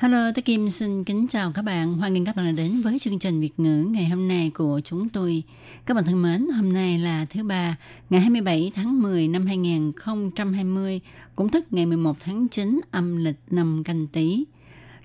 [0.00, 1.94] Hello, tôi Kim xin kính chào các bạn.
[1.94, 4.80] Hoan nghênh các bạn đã đến với chương trình Việt ngữ ngày hôm nay của
[4.84, 5.42] chúng tôi.
[5.86, 7.76] Các bạn thân mến, hôm nay là thứ ba,
[8.10, 11.00] ngày 27 tháng 10 năm 2020,
[11.34, 14.44] cũng tức ngày 11 tháng 9 âm lịch năm canh tí.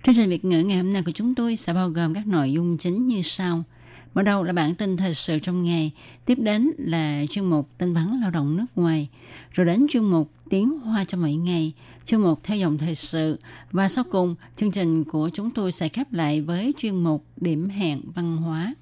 [0.04, 2.52] Chương trình Việt ngữ ngày hôm nay của chúng tôi sẽ bao gồm các nội
[2.52, 3.64] dung chính như sau.
[4.14, 5.92] Mở đầu là bản tin thời sự trong ngày,
[6.26, 9.10] tiếp đến là chuyên mục tin vắn lao động nước ngoài,
[9.52, 11.74] rồi đến chuyên mục tiếng hoa cho mỗi ngày,
[12.06, 13.40] chuyên mục theo dòng thời sự
[13.72, 17.70] và sau cùng chương trình của chúng tôi sẽ khép lại với chuyên mục điểm
[17.70, 18.74] hẹn văn hóa.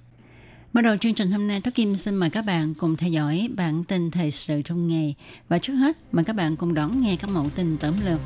[0.73, 3.49] bắt đầu chương trình hôm nay, Thúy Kim xin mời các bạn cùng theo dõi
[3.55, 5.15] bản tin thời sự trong ngày.
[5.49, 8.19] Và trước hết, mời các bạn cùng đón nghe các mẫu tin tóm lược.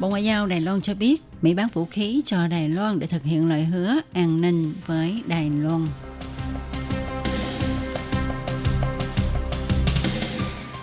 [0.00, 3.06] Bộ Ngoại giao Đài Loan cho biết Mỹ bán vũ khí cho Đài Loan để
[3.06, 5.86] thực hiện lời hứa an ninh với Đài Loan.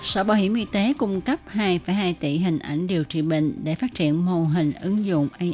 [0.07, 3.75] Sở Bảo hiểm Y tế cung cấp 2,2 tỷ hình ảnh điều trị bệnh để
[3.75, 5.51] phát triển mô hình ứng dụng AI,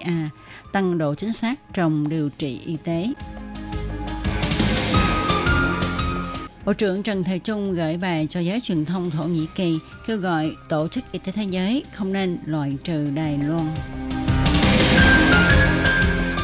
[0.72, 3.08] tăng độ chính xác trong điều trị y tế.
[6.66, 10.18] Bộ trưởng Trần Thời Trung gửi bài cho giới truyền thông Thổ Nhĩ Kỳ kêu
[10.18, 13.66] gọi Tổ chức Y tế Thế giới không nên loại trừ Đài Loan.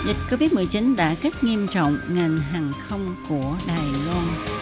[0.07, 4.58] Dịch COVID-19 đã kích nghiêm trọng ngành hàng không của Đài Loan.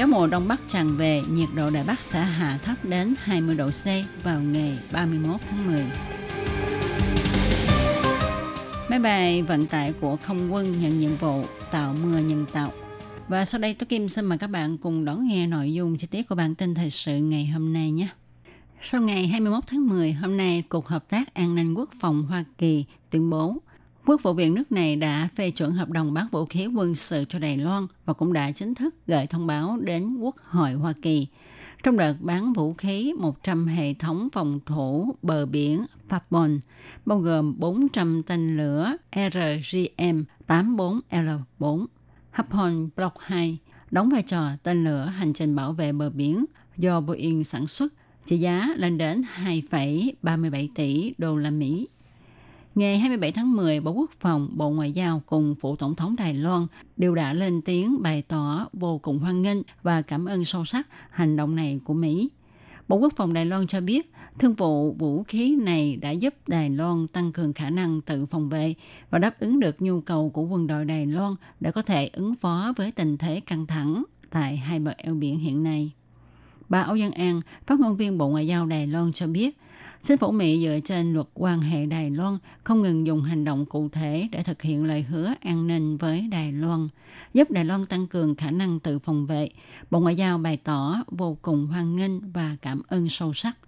[0.00, 3.54] Gió mùa Đông Bắc tràn về, nhiệt độ Đài Bắc sẽ hạ thấp đến 20
[3.54, 3.84] độ C
[4.24, 5.84] vào ngày 31 tháng 10.
[8.90, 12.72] Máy bay vận tải của không quân nhận nhiệm vụ tạo mưa nhân tạo.
[13.28, 16.06] Và sau đây tôi Kim xin mời các bạn cùng đón nghe nội dung chi
[16.06, 18.08] tiết của bản tin thời sự ngày hôm nay nhé.
[18.80, 22.44] Sau ngày 21 tháng 10, hôm nay Cục Hợp tác An ninh Quốc phòng Hoa
[22.58, 23.56] Kỳ tuyên bố
[24.10, 27.24] Quốc vụ viện nước này đã phê chuẩn hợp đồng bán vũ khí quân sự
[27.28, 30.92] cho Đài Loan và cũng đã chính thức gửi thông báo đến Quốc hội Hoa
[31.02, 31.26] Kỳ.
[31.82, 36.58] Trong đợt bán vũ khí 100 hệ thống phòng thủ bờ biển Fabon,
[37.06, 41.86] bao gồm 400 tên lửa RGM-84L4,
[42.30, 43.58] Hapon Block 2,
[43.90, 46.44] đóng vai trò tên lửa hành trình bảo vệ bờ biển
[46.76, 47.92] do Boeing sản xuất,
[48.24, 51.88] trị giá lên đến 2,37 tỷ đô la Mỹ.
[52.74, 56.34] Ngày 27 tháng 10, Bộ Quốc phòng, Bộ Ngoại giao cùng Phụ Tổng thống Đài
[56.34, 56.66] Loan
[56.96, 60.88] đều đã lên tiếng bày tỏ vô cùng hoan nghênh và cảm ơn sâu sắc
[61.10, 62.28] hành động này của Mỹ.
[62.88, 66.70] Bộ Quốc phòng Đài Loan cho biết, thương vụ vũ khí này đã giúp Đài
[66.70, 68.74] Loan tăng cường khả năng tự phòng vệ
[69.10, 72.34] và đáp ứng được nhu cầu của quân đội Đài Loan để có thể ứng
[72.34, 75.92] phó với tình thế căng thẳng tại hai bờ eo biển hiện nay.
[76.68, 79.58] Bà Âu Dân An, phát ngôn viên Bộ Ngoại giao Đài Loan cho biết,
[80.02, 83.66] Chính phủ Mỹ dựa trên luật quan hệ Đài Loan không ngừng dùng hành động
[83.66, 86.88] cụ thể để thực hiện lời hứa an ninh với Đài Loan,
[87.34, 89.48] giúp Đài Loan tăng cường khả năng tự phòng vệ.
[89.90, 93.58] Bộ Ngoại giao bày tỏ vô cùng hoan nghênh và cảm ơn sâu sắc.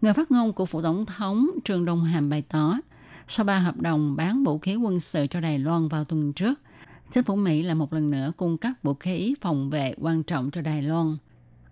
[0.00, 2.78] Người phát ngôn của Phủ Tổng thống Trương Đông Hàm bày tỏ,
[3.28, 6.60] sau ba hợp đồng bán vũ khí quân sự cho Đài Loan vào tuần trước,
[7.10, 10.50] chính phủ Mỹ là một lần nữa cung cấp vũ khí phòng vệ quan trọng
[10.50, 11.16] cho Đài Loan.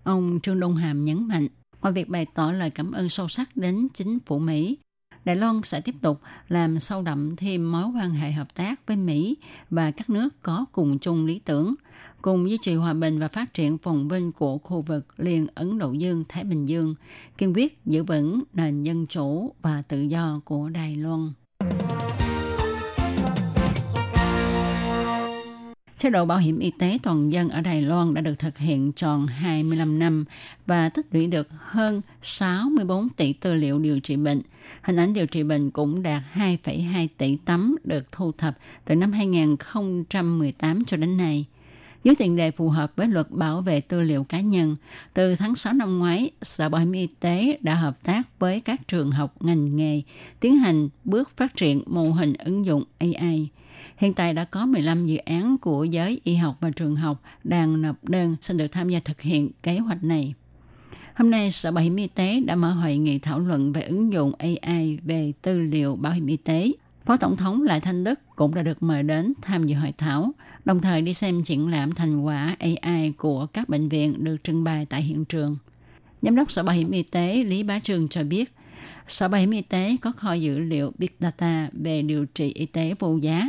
[0.05, 1.49] Ông Trương Đông Hàm nhấn mạnh,
[1.87, 4.79] Ngoài việc bày tỏ lời cảm ơn sâu sắc đến chính phủ Mỹ,
[5.25, 8.97] Đài Loan sẽ tiếp tục làm sâu đậm thêm mối quan hệ hợp tác với
[8.97, 9.37] Mỹ
[9.71, 11.75] và các nước có cùng chung lý tưởng,
[12.23, 15.79] cùng duy trì hòa bình và phát triển phồn vinh của khu vực liền Ấn
[15.79, 16.95] Độ Dương-Thái Bình Dương,
[17.39, 21.33] kiên quyết giữ vững nền dân chủ và tự do của Đài Loan.
[26.07, 28.93] Chế độ bảo hiểm y tế toàn dân ở Đài Loan đã được thực hiện
[28.93, 30.25] tròn 25 năm
[30.67, 34.43] và tích lũy được hơn 64 tỷ tư liệu điều trị bệnh.
[34.83, 39.13] Hình ảnh điều trị bệnh cũng đạt 2,2 tỷ tấm được thu thập từ năm
[39.13, 41.45] 2018 cho đến nay.
[42.05, 44.77] Dưới tiền đề phù hợp với luật bảo vệ tư liệu cá nhân,
[45.15, 48.89] từ tháng 6 năm ngoái, Sở Bảo hiểm Y tế đã hợp tác với các
[48.89, 50.03] trường học ngành nghề
[50.41, 53.49] tiến hành bước phát triển mô hình ứng dụng AI–
[53.97, 57.83] Hiện tại đã có 15 dự án của giới y học và trường học đang
[57.83, 60.35] nộp đơn xin được tham gia thực hiện kế hoạch này.
[61.15, 64.13] Hôm nay, Sở Bảo hiểm Y tế đã mở hội nghị thảo luận về ứng
[64.13, 66.73] dụng AI về tư liệu bảo hiểm y tế.
[67.05, 70.33] Phó Tổng thống Lại Thanh Đức cũng đã được mời đến tham dự hội thảo,
[70.65, 74.65] đồng thời đi xem triển lãm thành quả AI của các bệnh viện được trưng
[74.65, 75.57] bày tại hiện trường.
[76.23, 78.53] Giám đốc Sở Bảo hiểm Y tế Lý Bá Trương cho biết,
[79.09, 82.67] Sở Bảo hiểm Y tế có kho dữ liệu Big Data về điều trị y
[82.67, 83.49] tế vô giá.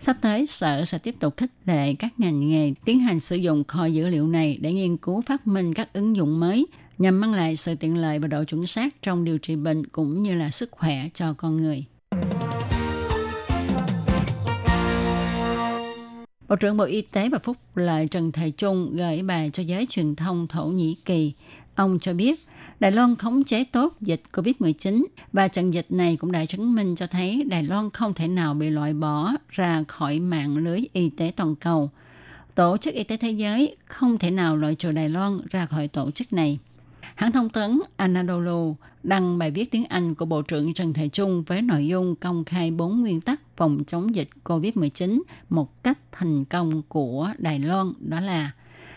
[0.00, 3.64] Sắp tới, Sở sẽ tiếp tục khích lệ các ngành nghề tiến hành sử dụng
[3.64, 6.66] kho dữ liệu này để nghiên cứu phát minh các ứng dụng mới
[6.98, 10.22] nhằm mang lại sự tiện lợi và độ chuẩn xác trong điều trị bệnh cũng
[10.22, 11.84] như là sức khỏe cho con người.
[16.48, 19.86] Bộ trưởng Bộ Y tế và Phúc Lợi Trần Thầy Trung gửi bài cho giới
[19.88, 21.32] truyền thông Thổ Nhĩ Kỳ.
[21.74, 22.47] Ông cho biết,
[22.80, 26.96] Đài Loan khống chế tốt dịch COVID-19 và trận dịch này cũng đã chứng minh
[26.96, 31.10] cho thấy Đài Loan không thể nào bị loại bỏ ra khỏi mạng lưới y
[31.10, 31.90] tế toàn cầu.
[32.54, 35.88] Tổ chức Y tế Thế giới không thể nào loại trừ Đài Loan ra khỏi
[35.88, 36.58] tổ chức này.
[37.14, 41.42] Hãng thông tấn Anadolu đăng bài viết tiếng Anh của Bộ trưởng Trần Thể Trung
[41.46, 46.44] với nội dung công khai bốn nguyên tắc phòng chống dịch COVID-19 một cách thành
[46.44, 48.50] công của Đài Loan, đó là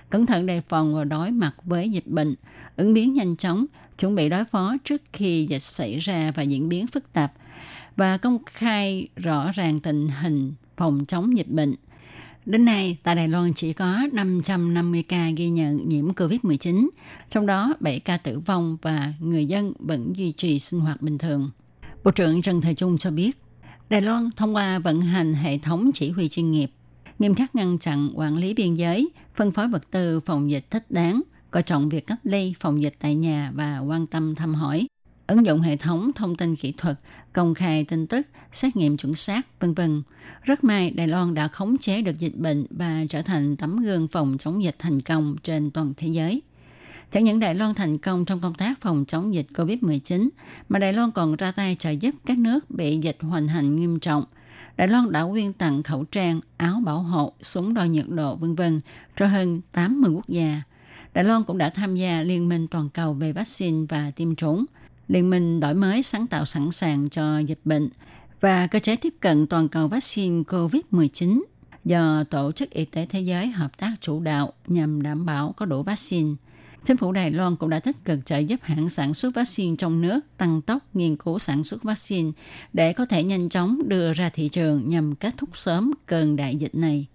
[0.09, 2.35] cẩn thận đề phòng và đối mặt với dịch bệnh,
[2.75, 3.65] ứng biến nhanh chóng,
[3.99, 7.33] chuẩn bị đối phó trước khi dịch xảy ra và diễn biến phức tạp.
[7.95, 11.75] Và công khai rõ ràng tình hình phòng chống dịch bệnh–
[12.45, 16.89] Đến nay, tại Đài Loan chỉ có 550 ca ghi nhận nhiễm COVID-19,
[17.29, 21.17] trong đó 7 ca tử vong và người dân vẫn duy trì sinh hoạt bình
[21.17, 21.51] thường.
[22.03, 23.37] Bộ trưởng Trần Thời Trung cho biết,
[23.89, 26.71] Đài Loan thông qua vận hành hệ thống chỉ huy chuyên nghiệp,
[27.21, 30.85] nghiêm khắc ngăn chặn quản lý biên giới, phân phối vật tư phòng dịch thích
[30.89, 31.21] đáng,
[31.51, 34.87] coi trọng việc cách ly phòng dịch tại nhà và quan tâm thăm hỏi,
[35.27, 36.99] ứng dụng hệ thống thông tin kỹ thuật,
[37.33, 40.03] công khai tin tức, xét nghiệm chuẩn xác, vân vân.
[40.43, 44.07] Rất may Đài Loan đã khống chế được dịch bệnh và trở thành tấm gương
[44.07, 46.41] phòng chống dịch thành công trên toàn thế giới.
[47.11, 50.29] Chẳng những Đài Loan thành công trong công tác phòng chống dịch COVID-19,
[50.69, 53.99] mà Đài Loan còn ra tay trợ giúp các nước bị dịch hoành hành nghiêm
[53.99, 54.25] trọng.
[54.81, 58.55] Đài Loan đã quyên tặng khẩu trang, áo bảo hộ, súng đo nhiệt độ vân
[58.55, 58.79] vân
[59.15, 60.61] cho hơn 80 quốc gia.
[61.13, 64.65] Đài Loan cũng đã tham gia Liên minh toàn cầu về vaccine và tiêm chủng–
[65.11, 67.89] Liên minh đổi mới sáng tạo sẵn sàng cho dịch bệnh
[68.39, 71.41] và cơ chế tiếp cận toàn cầu vaccine COVID-19
[71.85, 75.65] do Tổ chức Y tế Thế giới hợp tác chủ đạo nhằm đảm bảo có
[75.65, 76.35] đủ vaccine.
[76.85, 80.01] Chính phủ Đài Loan cũng đã tích cực trợ giúp hãng sản xuất vaccine trong
[80.01, 82.31] nước tăng tốc nghiên cứu sản xuất vaccine
[82.73, 86.55] để có thể nhanh chóng đưa ra thị trường nhằm kết thúc sớm cơn đại
[86.55, 87.05] dịch này.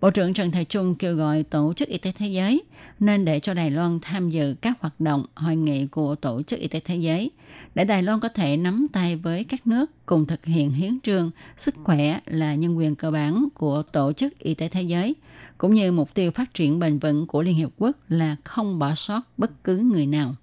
[0.00, 2.62] Bộ trưởng Trần Thái Trung kêu gọi Tổ chức Y tế Thế giới
[3.00, 6.60] nên để cho Đài Loan tham dự các hoạt động hội nghị của Tổ chức
[6.60, 7.30] Y tế Thế giới
[7.74, 11.30] để Đài Loan có thể nắm tay với các nước cùng thực hiện hiến trương
[11.56, 15.14] sức khỏe là nhân quyền cơ bản của Tổ chức Y tế Thế giới,
[15.64, 18.94] cũng như mục tiêu phát triển bền vững của Liên Hiệp Quốc là không bỏ
[18.94, 20.34] sót bất cứ người nào.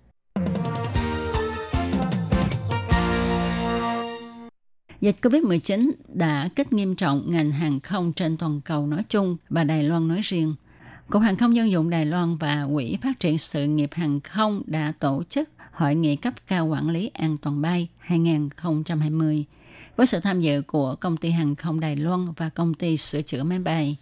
[5.02, 9.64] Dịch COVID-19 đã kích nghiêm trọng ngành hàng không trên toàn cầu nói chung và
[9.64, 10.56] Đài Loan nói riêng.
[11.10, 14.62] Cục Hàng không Dân dụng Đài Loan và Quỹ Phát triển Sự nghiệp Hàng không
[14.66, 19.46] đã tổ chức Hội nghị cấp cao quản lý an toàn bay 2020
[19.96, 23.22] với sự tham dự của công ty hàng không Đài Loan và công ty sửa
[23.22, 23.98] chữa máy bay.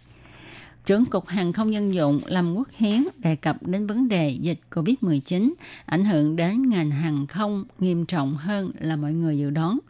[0.86, 4.60] Trưởng Cục Hàng không Dân dụng Lâm Quốc Hiến đề cập đến vấn đề dịch
[4.70, 5.52] COVID-19
[5.84, 9.78] ảnh hưởng đến ngành hàng không nghiêm trọng hơn là mọi người dự đoán–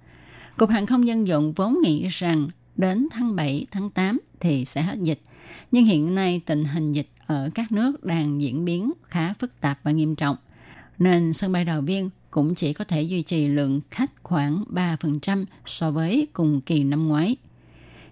[0.61, 4.83] Cục Hàng không Dân dụng vốn nghĩ rằng đến tháng 7, tháng 8 thì sẽ
[4.83, 5.21] hết dịch.
[5.73, 9.79] Nhưng hiện nay tình hình dịch ở các nước đang diễn biến khá phức tạp
[9.83, 10.37] và nghiêm trọng.
[10.99, 15.45] Nên sân bay Đào Viên cũng chỉ có thể duy trì lượng khách khoảng 3%
[15.67, 17.37] so với cùng kỳ năm ngoái.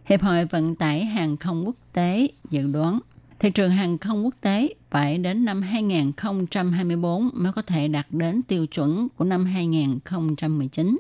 [0.09, 3.01] Hiệp hội Vận tải Hàng không Quốc tế dự đoán
[3.39, 8.43] thị trường hàng không quốc tế phải đến năm 2024 mới có thể đạt đến
[8.43, 10.99] tiêu chuẩn của năm 2019.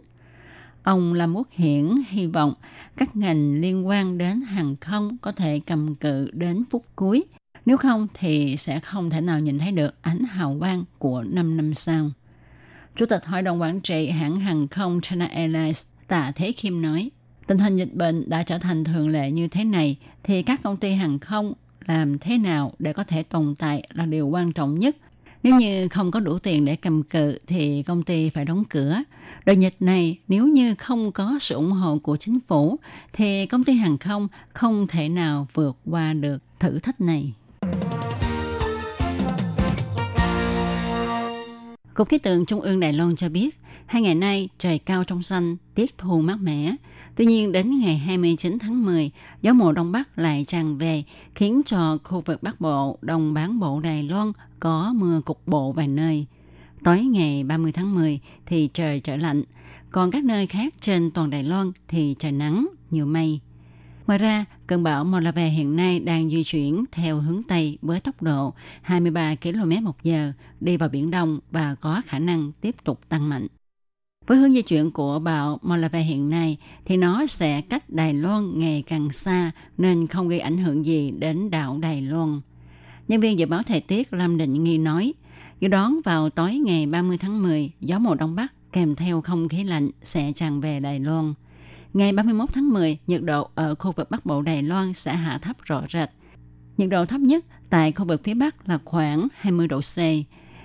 [0.82, 2.54] Ông Lâm Quốc Hiển hy vọng
[2.96, 7.24] các ngành liên quan đến hàng không có thể cầm cự đến phút cuối.
[7.66, 11.56] Nếu không thì sẽ không thể nào nhìn thấy được ánh hào quang của 5
[11.56, 12.10] năm sau.
[12.96, 17.10] Chủ tịch Hội đồng Quản trị hãng hàng không China Airlines Tạ Thế Kim nói,
[17.48, 20.76] tình hình dịch bệnh đã trở thành thường lệ như thế này, thì các công
[20.76, 21.52] ty hàng không
[21.86, 24.96] làm thế nào để có thể tồn tại là điều quan trọng nhất.
[25.42, 29.02] Nếu như không có đủ tiền để cầm cự, thì công ty phải đóng cửa.
[29.46, 32.76] Đợt dịch này, nếu như không có sự ủng hộ của chính phủ,
[33.12, 37.32] thì công ty hàng không không thể nào vượt qua được thử thách này.
[41.98, 45.22] Cục khí tượng Trung ương Đài Loan cho biết, hai ngày nay trời cao trong
[45.22, 46.74] xanh, tiết thu mát mẻ.
[47.16, 49.10] Tuy nhiên đến ngày 29 tháng 10,
[49.42, 53.60] gió mùa Đông Bắc lại tràn về, khiến cho khu vực Bắc Bộ, Đông bán
[53.60, 56.26] bộ Đài Loan có mưa cục bộ vài nơi–
[56.84, 59.42] Tối ngày 30 tháng 10 thì trời trở lạnh,
[59.90, 63.40] còn các nơi khác trên toàn Đài Loan thì trời nắng, nhiều mây.
[64.06, 68.22] Ngoài ra, cơn bão Molave hiện nay đang di chuyển theo hướng Tây với tốc
[68.22, 73.00] độ 23 km một giờ đi vào Biển Đông và có khả năng tiếp tục
[73.08, 73.46] tăng mạnh.
[74.26, 78.58] Với hướng di chuyển của bão Molave hiện nay thì nó sẽ cách Đài Loan
[78.58, 82.40] ngày càng xa nên không gây ảnh hưởng gì đến đảo Đài Loan.
[83.08, 85.14] Nhân viên dự báo thời tiết Lâm Định Nghi nói,
[85.60, 89.48] dự đoán vào tối ngày 30 tháng 10, gió mùa Đông Bắc kèm theo không
[89.48, 91.34] khí lạnh sẽ tràn về Đài Loan.
[91.98, 95.38] Ngày 31 tháng 10, nhiệt độ ở khu vực Bắc Bộ Đài Loan sẽ hạ
[95.38, 96.10] thấp rõ rệt.
[96.76, 99.98] Nhiệt độ thấp nhất tại khu vực phía Bắc là khoảng 20 độ C.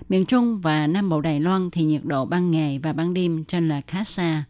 [0.10, 3.44] Miền Trung và Nam Bộ Đài Loan thì nhiệt độ ban ngày và ban đêm
[3.44, 4.44] trên là khá xa.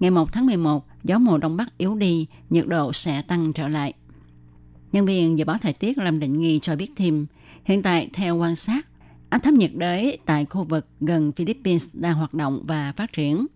[0.00, 3.68] Ngày 1 tháng 11, gió mùa Đông Bắc yếu đi, nhiệt độ sẽ tăng trở
[3.68, 3.92] lại.
[4.92, 7.26] Nhân viên dự báo thời tiết Lâm Định Nghi cho biết thêm,
[7.64, 8.86] hiện tại theo quan sát,
[9.30, 13.46] áp thấp nhiệt đới tại khu vực gần Philippines đang hoạt động và phát triển.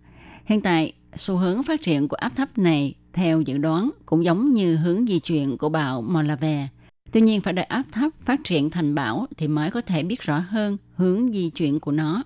[0.44, 4.54] Hiện tại, xu hướng phát triển của áp thấp này, theo dự đoán, cũng giống
[4.54, 6.68] như hướng di chuyển của bão Molave.
[7.12, 10.20] Tuy nhiên phải đợi áp thấp phát triển thành bão thì mới có thể biết
[10.20, 12.22] rõ hơn hướng di chuyển của nó.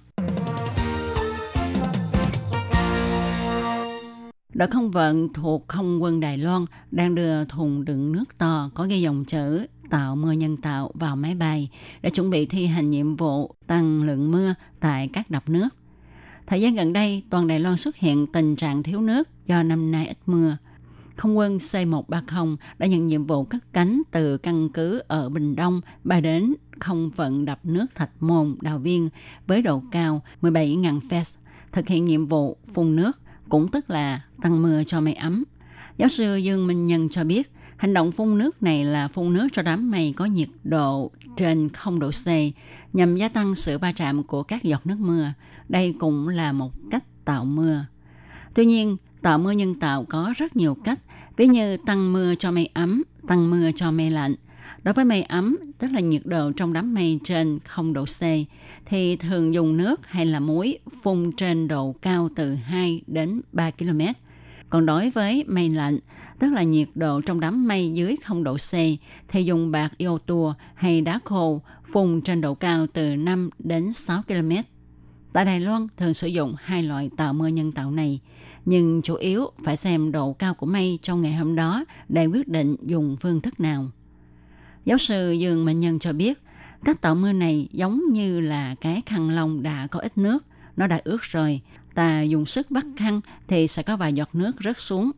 [4.55, 8.87] Đội không vận thuộc không quân Đài Loan đang đưa thùng đựng nước to có
[8.87, 11.69] ghi dòng chữ tạo mưa nhân tạo vào máy bay
[12.03, 15.69] để chuẩn bị thi hành nhiệm vụ tăng lượng mưa tại các đập nước.
[16.47, 19.93] Thời gian gần đây, toàn Đài Loan xuất hiện tình trạng thiếu nước do năm
[19.93, 20.57] nay ít mưa.
[21.17, 25.81] Không quân C-130 đã nhận nhiệm vụ cất cánh từ căn cứ ở Bình Đông
[26.05, 29.09] bay đến không phận đập nước Thạch Môn, Đào Viên
[29.47, 31.37] với độ cao 17.000 feet,
[31.73, 33.13] thực hiện nhiệm vụ phun nước,
[33.49, 35.45] cũng tức là tăng mưa cho mây ấm.
[35.97, 39.49] Giáo sư Dương Minh Nhân cho biết, hành động phun nước này là phun nước
[39.53, 42.27] cho đám mây có nhiệt độ trên 0 độ C
[42.93, 45.33] nhằm gia tăng sự va chạm của các giọt nước mưa.
[45.69, 47.85] Đây cũng là một cách tạo mưa.
[48.55, 50.99] Tuy nhiên, tạo mưa nhân tạo có rất nhiều cách,
[51.37, 54.35] ví như tăng mưa cho mây ấm, tăng mưa cho mây lạnh.
[54.83, 58.21] Đối với mây ấm, tức là nhiệt độ trong đám mây trên 0 độ C,
[58.85, 63.71] thì thường dùng nước hay là muối phun trên độ cao từ 2 đến 3
[63.71, 64.01] km.
[64.69, 65.99] Còn đối với mây lạnh,
[66.39, 68.73] tức là nhiệt độ trong đám mây dưới 0 độ C,
[69.29, 73.93] thì dùng bạc iô tua hay đá khô phun trên độ cao từ 5 đến
[73.93, 74.51] 6 km.
[75.37, 78.21] Tại Đài Loan thường sử dụng hai loại tạo mưa nhân tạo này,
[78.65, 82.49] nhưng chủ yếu phải xem độ cao của mây trong ngày hôm đó để quyết
[82.49, 83.91] định dùng phương thức nào.
[84.85, 86.39] Giáo sư Dương Mạnh Nhân cho biết,
[86.85, 90.45] các tạo mưa này giống như là cái khăn lông đã có ít nước,
[90.77, 91.61] nó đã ướt rồi,
[91.95, 95.11] ta dùng sức bắt khăn thì sẽ có vài giọt nước rớt xuống.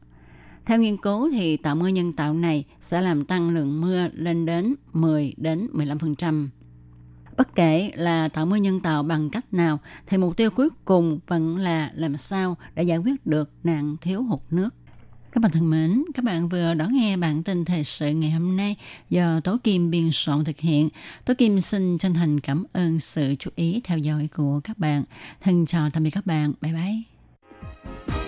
[0.67, 4.47] Theo nghiên cứu thì tạo mưa nhân tạo này sẽ làm tăng lượng mưa lên
[4.47, 6.49] đến 10 đến 15%.
[7.39, 11.21] Bất kể là tạo mưa nhân tạo bằng cách nào thì mục tiêu cuối cùng
[11.27, 14.71] vẫn là làm sao để giải quyết được nạn thiếu hụt nước.
[15.33, 18.57] Các bạn thân mến, các bạn vừa đón nghe bản tin thời sự ngày hôm
[18.57, 18.77] nay
[19.11, 20.89] do Tố Kim biên soạn thực hiện.
[21.25, 25.05] Tố Kim xin chân thành cảm ơn sự chú ý theo dõi của các bạn.
[25.41, 26.53] Thân chào tạm biệt các bạn.
[26.61, 28.28] Bye bye.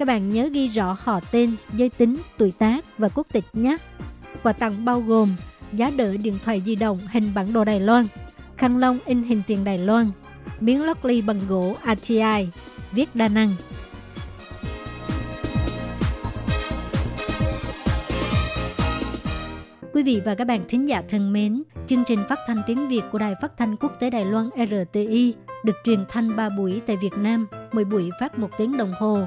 [0.00, 3.76] Các bạn nhớ ghi rõ họ tên, giới tính, tuổi tác và quốc tịch nhé.
[4.42, 5.28] Quà tặng bao gồm
[5.72, 8.06] giá đỡ điện thoại di động hình bản đồ Đài Loan,
[8.56, 10.10] khăn lông in hình tiền Đài Loan,
[10.60, 12.48] miếng lót ly bằng gỗ ATI,
[12.92, 13.54] viết đa năng.
[19.92, 23.02] Quý vị và các bạn thính giả thân mến, chương trình phát thanh tiếng Việt
[23.12, 26.96] của Đài Phát thanh Quốc tế Đài Loan RTI được truyền thanh 3 buổi tại
[26.96, 29.26] Việt Nam, mỗi buổi phát một tiếng đồng hồ.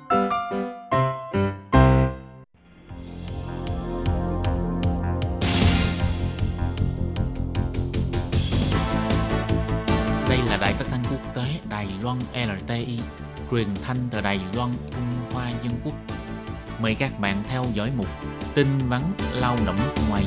[11.69, 12.99] Đài Loan LTI,
[13.51, 15.93] truyền thanh từ Đài Loan, Trung Hoa Dân Quốc.
[16.81, 18.07] Mời các bạn theo dõi mục
[18.55, 19.01] tin vắn
[19.35, 19.77] lao động
[20.09, 20.23] ngoài.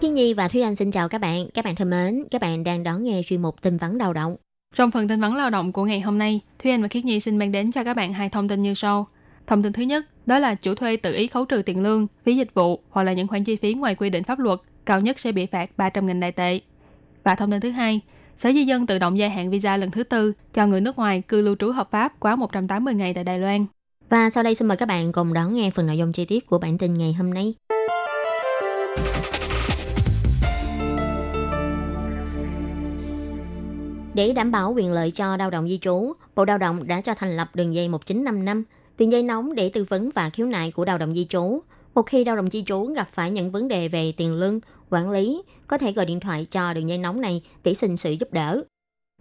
[0.00, 1.48] Thiên Nhi và Thúy Anh xin chào các bạn.
[1.54, 4.36] Các bạn thân mến, các bạn đang đón nghe chuyên mục tin vắn lao động.
[4.74, 7.20] Trong phần tin vắn lao động của ngày hôm nay, Thúy Anh và Khiết Nhi
[7.20, 9.06] xin mang đến cho các bạn hai thông tin như sau.
[9.46, 12.36] Thông tin thứ nhất, đó là chủ thuê tự ý khấu trừ tiền lương, phí
[12.36, 15.18] dịch vụ hoặc là những khoản chi phí ngoài quy định pháp luật, cao nhất
[15.18, 16.60] sẽ bị phạt 300.000 đại tệ.
[17.24, 18.00] Và thông tin thứ hai,
[18.36, 21.22] Sở Di dân tự động gia hạn visa lần thứ tư cho người nước ngoài
[21.28, 23.66] cư lưu trú hợp pháp quá 180 ngày tại Đài Loan.
[24.08, 26.46] Và sau đây xin mời các bạn cùng đón nghe phần nội dung chi tiết
[26.46, 27.54] của bản tin ngày hôm nay.
[34.14, 37.14] Để đảm bảo quyền lợi cho lao động di trú, Bộ Lao động đã cho
[37.14, 38.64] thành lập đường dây 1955,
[38.98, 41.60] đường dây nóng để tư vấn và khiếu nại của lao động di trú.
[41.94, 44.60] Một khi lao động di trú gặp phải những vấn đề về tiền lương,
[44.90, 48.10] quản lý, có thể gọi điện thoại cho đường dây nóng này để xin sự
[48.12, 48.62] giúp đỡ.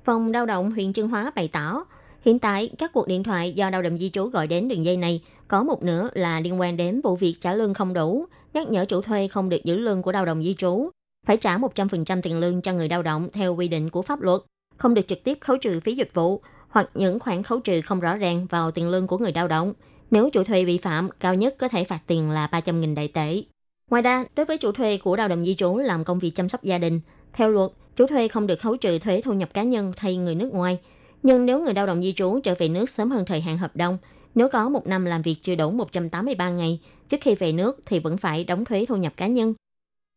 [0.04, 1.86] Phòng lao động huyện Trương Hóa bày tỏ,
[2.22, 4.98] hiện tại các cuộc điện thoại do lao động di trú gọi đến đường dây
[4.98, 8.70] này có một nửa là liên quan đến vụ việc trả lương không đủ, nhắc
[8.70, 10.90] nhở chủ thuê không được giữ lương của lao động di trú,
[11.26, 14.42] phải trả 100% tiền lương cho người lao động theo quy định của pháp luật,
[14.78, 16.42] không được trực tiếp khấu trừ phí dịch vụ
[16.76, 19.74] hoặc những khoản khấu trừ không rõ ràng vào tiền lương của người lao động.
[20.12, 23.44] Nếu chủ thuê vi phạm, cao nhất có thể phạt tiền là 300.000 đại tệ.
[23.92, 26.50] Ngoài ra, đối với chủ thuê của lao động di trú làm công việc chăm
[26.50, 27.02] sóc gia đình,
[27.34, 30.36] theo luật, chủ thuê không được khấu trừ thuế thu nhập cá nhân thay người
[30.36, 30.80] nước ngoài.
[31.24, 33.76] Nhưng nếu người lao động di trú trở về nước sớm hơn thời hạn hợp
[33.76, 33.98] đồng,
[34.36, 36.80] nếu có một năm làm việc chưa đủ 183 ngày
[37.10, 39.54] trước khi về nước thì vẫn phải đóng thuế thu nhập cá nhân.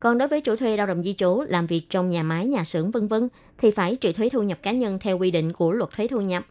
[0.02, 2.64] Còn đối với chủ thuê lao động di trú làm việc trong nhà máy, nhà
[2.64, 3.28] xưởng vân vân
[3.58, 6.20] thì phải trừ thuế thu nhập cá nhân theo quy định của luật thuế thu
[6.20, 6.44] nhập.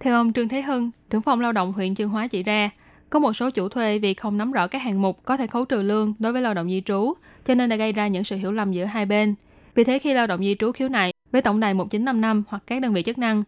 [0.00, 2.70] Theo ông Trương Thế Hưng, trưởng phòng lao động huyện Chương Hóa chỉ ra,
[3.10, 5.64] có một số chủ thuê vì không nắm rõ các hạng mục có thể khấu
[5.64, 7.12] trừ lương đối với lao động di trú,
[7.44, 9.34] cho nên đã gây ra những sự hiểu lầm giữa hai bên.
[9.74, 12.82] Vì thế khi lao động di trú khiếu nại với tổng đài 1955 hoặc các
[12.82, 13.42] đơn vị chức năng,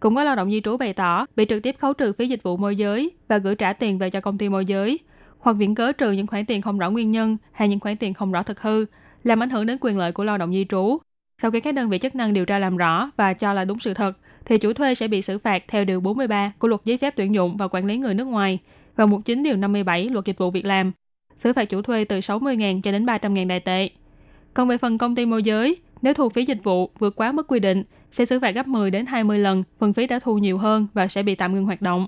[0.00, 2.42] cũng có lao động di trú bày tỏ bị trực tiếp khấu trừ phí dịch
[2.42, 4.98] vụ môi giới và gửi trả tiền về cho công ty môi giới,
[5.42, 8.14] hoặc viện cớ trừ những khoản tiền không rõ nguyên nhân hay những khoản tiền
[8.14, 8.84] không rõ thực hư,
[9.24, 10.98] làm ảnh hưởng đến quyền lợi của lao động di trú.
[11.38, 13.80] Sau khi các đơn vị chức năng điều tra làm rõ và cho là đúng
[13.80, 16.96] sự thật, thì chủ thuê sẽ bị xử phạt theo điều 43 của luật giấy
[16.96, 18.58] phép tuyển dụng và quản lý người nước ngoài
[18.96, 20.92] và mục 9 điều 57 luật dịch vụ việc làm.
[21.36, 23.90] Xử phạt chủ thuê từ 60.000 cho đến 300.000 đại tệ.
[24.54, 27.46] Còn về phần công ty môi giới, nếu thu phí dịch vụ vượt quá mức
[27.48, 30.58] quy định, sẽ xử phạt gấp 10 đến 20 lần phần phí đã thu nhiều
[30.58, 32.06] hơn và sẽ bị tạm ngừng hoạt động.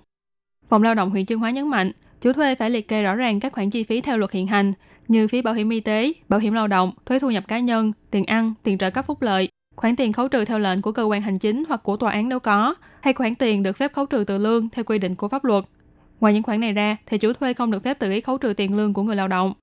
[0.68, 1.92] Phòng lao động huyện Chương Hóa nhấn mạnh,
[2.24, 4.72] chủ thuê phải liệt kê rõ ràng các khoản chi phí theo luật hiện hành
[5.08, 7.92] như phí bảo hiểm y tế, bảo hiểm lao động, thuế thu nhập cá nhân,
[8.10, 11.02] tiền ăn, tiền trợ cấp phúc lợi, khoản tiền khấu trừ theo lệnh của cơ
[11.02, 14.06] quan hành chính hoặc của tòa án nếu có, hay khoản tiền được phép khấu
[14.06, 15.64] trừ từ lương theo quy định của pháp luật.
[16.20, 18.52] Ngoài những khoản này ra, thì chủ thuê không được phép tự ý khấu trừ
[18.52, 19.54] tiền lương của người lao động.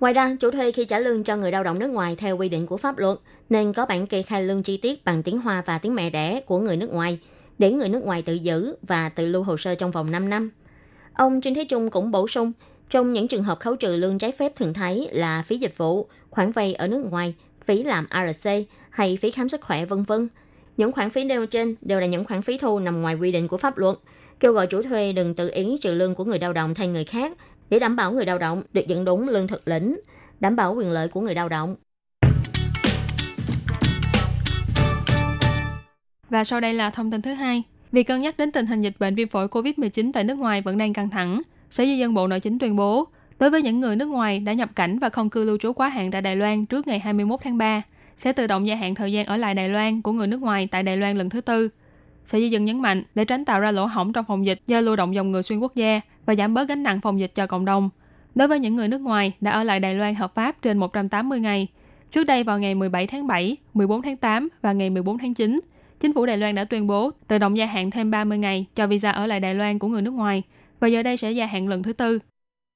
[0.00, 2.48] Ngoài ra, chủ thuê khi trả lương cho người lao động nước ngoài theo quy
[2.48, 3.18] định của pháp luật
[3.50, 6.40] nên có bản kê khai lương chi tiết bằng tiếng Hoa và tiếng mẹ đẻ
[6.46, 7.18] của người nước ngoài
[7.58, 10.50] để người nước ngoài tự giữ và tự lưu hồ sơ trong vòng 5 năm.
[11.14, 12.52] Ông Trinh Thế Trung cũng bổ sung,
[12.90, 16.08] trong những trường hợp khấu trừ lương trái phép thường thấy là phí dịch vụ,
[16.30, 18.50] khoản vay ở nước ngoài, phí làm RC
[18.90, 20.28] hay phí khám sức khỏe vân vân.
[20.76, 23.48] Những khoản phí nêu trên đều là những khoản phí thu nằm ngoài quy định
[23.48, 23.96] của pháp luật.
[24.40, 27.04] Kêu gọi chủ thuê đừng tự ý trừ lương của người lao động thay người
[27.04, 27.32] khác
[27.70, 30.00] để đảm bảo người lao động được nhận đúng lương thực lĩnh,
[30.40, 31.76] đảm bảo quyền lợi của người lao động.
[36.28, 37.62] Và sau đây là thông tin thứ hai.
[37.92, 40.78] Vì cân nhắc đến tình hình dịch bệnh viêm phổi COVID-19 tại nước ngoài vẫn
[40.78, 43.04] đang căng thẳng, Sở Di dân Bộ Nội chính tuyên bố,
[43.38, 45.88] đối với những người nước ngoài đã nhập cảnh và không cư lưu trú quá
[45.88, 47.82] hạn tại Đài Loan trước ngày 21 tháng 3,
[48.16, 50.68] sẽ tự động gia hạn thời gian ở lại Đài Loan của người nước ngoài
[50.70, 51.68] tại Đài Loan lần thứ tư.
[52.26, 54.80] Sở Di dân nhấn mạnh để tránh tạo ra lỗ hổng trong phòng dịch do
[54.80, 57.46] lưu động dòng người xuyên quốc gia và giảm bớt gánh nặng phòng dịch cho
[57.46, 57.90] cộng đồng.
[58.34, 61.40] Đối với những người nước ngoài đã ở lại Đài Loan hợp pháp trên 180
[61.40, 61.68] ngày,
[62.10, 65.60] trước đây vào ngày 17 tháng 7, 14 tháng 8 và ngày 14 tháng 9,
[66.00, 68.86] chính phủ Đài Loan đã tuyên bố tự động gia hạn thêm 30 ngày cho
[68.86, 70.42] visa ở lại Đài Loan của người nước ngoài
[70.80, 72.18] và giờ đây sẽ gia hạn lần thứ tư.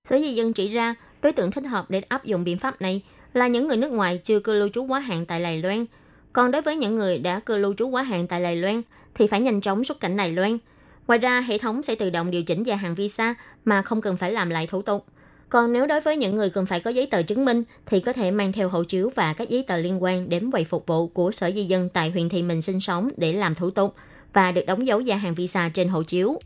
[0.09, 3.03] Sở Di dân chỉ ra đối tượng thích hợp để áp dụng biện pháp này
[3.33, 5.85] là những người nước ngoài chưa cư lưu trú quá hạn tại Đài Loan.
[6.33, 8.83] Còn đối với những người đã cư lưu trú quá hạn tại Đài Loan
[9.15, 10.59] thì phải nhanh chóng xuất cảnh Đài Loan.
[11.07, 13.35] Ngoài ra, hệ thống sẽ tự động điều chỉnh gia hạn visa
[13.65, 15.07] mà không cần phải làm lại thủ tục.
[15.55, 18.12] Còn nếu đối với những người cần phải có giấy tờ chứng minh thì có
[18.12, 21.07] thể mang theo hộ chiếu và các giấy tờ liên quan đến quầy phục vụ
[21.07, 23.95] của Sở Di dân tại huyện thị mình sinh sống để làm thủ tục
[24.33, 26.38] và được đóng dấu gia hạn visa trên hộ chiếu.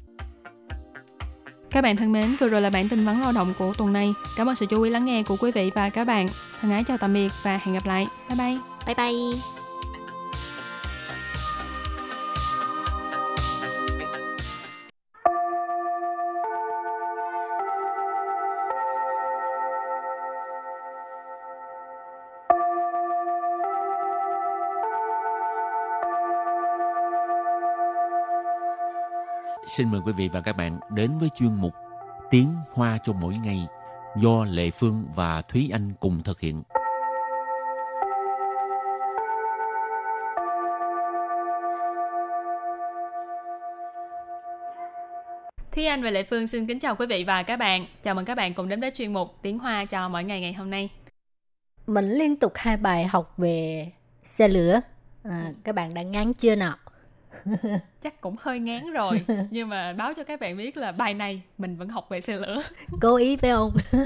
[1.70, 4.14] Các bạn thân mến, vừa rồi là bản tin vắn lao động của tuần này.
[4.36, 6.28] Cảm ơn sự chú ý lắng nghe của quý vị và các bạn.
[6.60, 8.06] Thân ái chào tạm biệt và hẹn gặp lại.
[8.28, 8.58] Bye bye.
[8.86, 9.57] Bye bye.
[29.68, 31.74] Xin mời quý vị và các bạn đến với chuyên mục
[32.30, 33.66] Tiếng Hoa cho mỗi ngày
[34.16, 36.62] do Lệ Phương và Thúy Anh cùng thực hiện.
[45.72, 47.86] Thúy Anh và Lệ Phương xin kính chào quý vị và các bạn.
[48.02, 50.52] Chào mừng các bạn cùng đến với chuyên mục Tiếng Hoa cho mỗi ngày ngày
[50.52, 50.90] hôm nay.
[51.86, 53.86] Mình liên tục hai bài học về
[54.22, 54.80] xe lửa.
[55.24, 56.76] À, các bạn đã ngán chưa nào?
[58.02, 59.20] chắc cũng hơi ngán rồi
[59.50, 62.36] nhưng mà báo cho các bạn biết là bài này mình vẫn học về xe
[62.36, 62.62] lửa.
[63.00, 63.76] Cố ý phải không?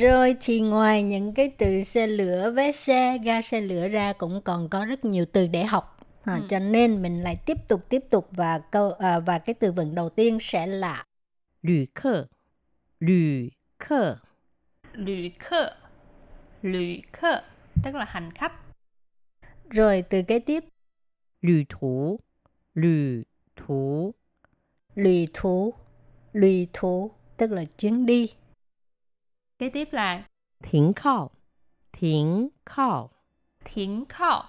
[0.00, 4.40] Rồi thì ngoài những cái từ xe lửa vé xe ga xe lửa ra cũng
[4.44, 5.98] còn có rất nhiều từ để học.
[6.24, 6.40] À, ừ.
[6.48, 9.94] cho nên mình lại tiếp tục tiếp tục và câu à, và cái từ vựng
[9.94, 11.04] đầu tiên sẽ là
[11.62, 12.26] lữ khơ.
[13.00, 14.16] Lữ khơ.
[14.92, 15.70] Lữ khơ.
[16.62, 17.40] Lữ khơ
[17.84, 18.52] tức là hành khách.
[19.70, 20.64] Rồi từ kế tiếp
[21.45, 22.19] 旅途，
[22.73, 24.13] 旅途，
[24.95, 25.73] lùi thú,
[26.33, 28.33] lùi thú tức là chuyến đi.
[29.59, 30.23] Kế tiếp là
[30.61, 31.31] 停靠，
[31.91, 33.09] 停靠，
[33.65, 34.43] thiển khao.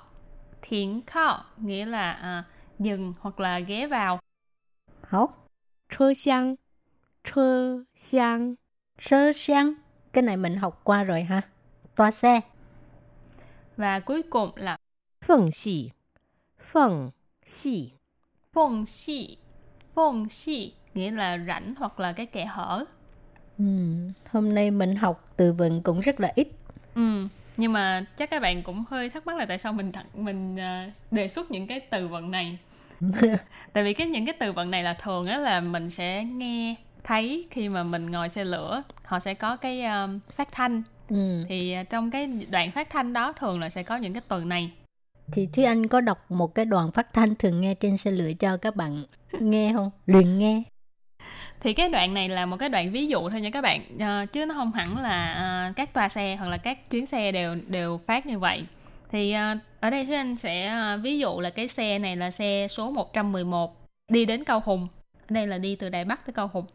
[0.62, 2.44] Thiển khao nghĩa là à,
[2.78, 4.20] dừng hoặc là ghé vào.
[5.02, 5.28] Hảo,
[5.88, 6.56] 车厢，
[7.24, 8.56] 车厢，
[8.98, 9.74] sơ sang,
[10.12, 11.42] cái này mình học qua rồi ha.
[11.94, 12.40] Toa xe,
[13.76, 14.78] Và cuối cùng là
[15.20, 15.90] 缝隙，
[16.71, 17.11] 缝
[17.45, 17.93] 隙
[18.53, 19.37] ，phong xi.
[19.95, 22.85] Phong xi nghĩa là rãnh hoặc là cái kẽ hở.
[23.57, 26.47] Ừm, hôm nay mình học từ vựng cũng rất là ít.
[26.95, 27.27] Ừ,
[27.57, 30.59] nhưng mà chắc các bạn cũng hơi thắc mắc là tại sao mình đặt mình
[30.59, 32.57] à, đề xuất những cái từ vựng này.
[33.73, 36.75] tại vì cái những cái từ vựng này là thường á là mình sẽ nghe
[37.03, 41.45] thấy khi mà mình ngồi xe lửa họ sẽ có cái um, phát thanh Ừm,
[41.49, 44.43] thì à, trong cái đoạn phát thanh đó thường là sẽ có những cái từ
[44.43, 44.71] này
[45.32, 48.30] Thì Thúy Anh có đọc một cái đoạn phát thanh thường nghe trên xe lửa
[48.38, 49.04] cho các bạn
[49.40, 49.90] nghe không?
[50.06, 50.62] Luyện nghe.
[51.60, 54.26] thì cái đoạn này là một cái đoạn ví dụ thôi nha các bạn Ờ,
[54.26, 57.54] chứ nó không hẳn là à, các toa xe hoặc là các chuyến xe đều
[57.66, 58.66] đều phát như vậy
[59.10, 62.30] thì à, ở đây Thúy Anh sẽ à, ví dụ là cái xe này là
[62.30, 63.76] xe số 111
[64.08, 66.66] đi đến Cao Hùng ở đây là đi từ Đài Bắc tới Cao Hùng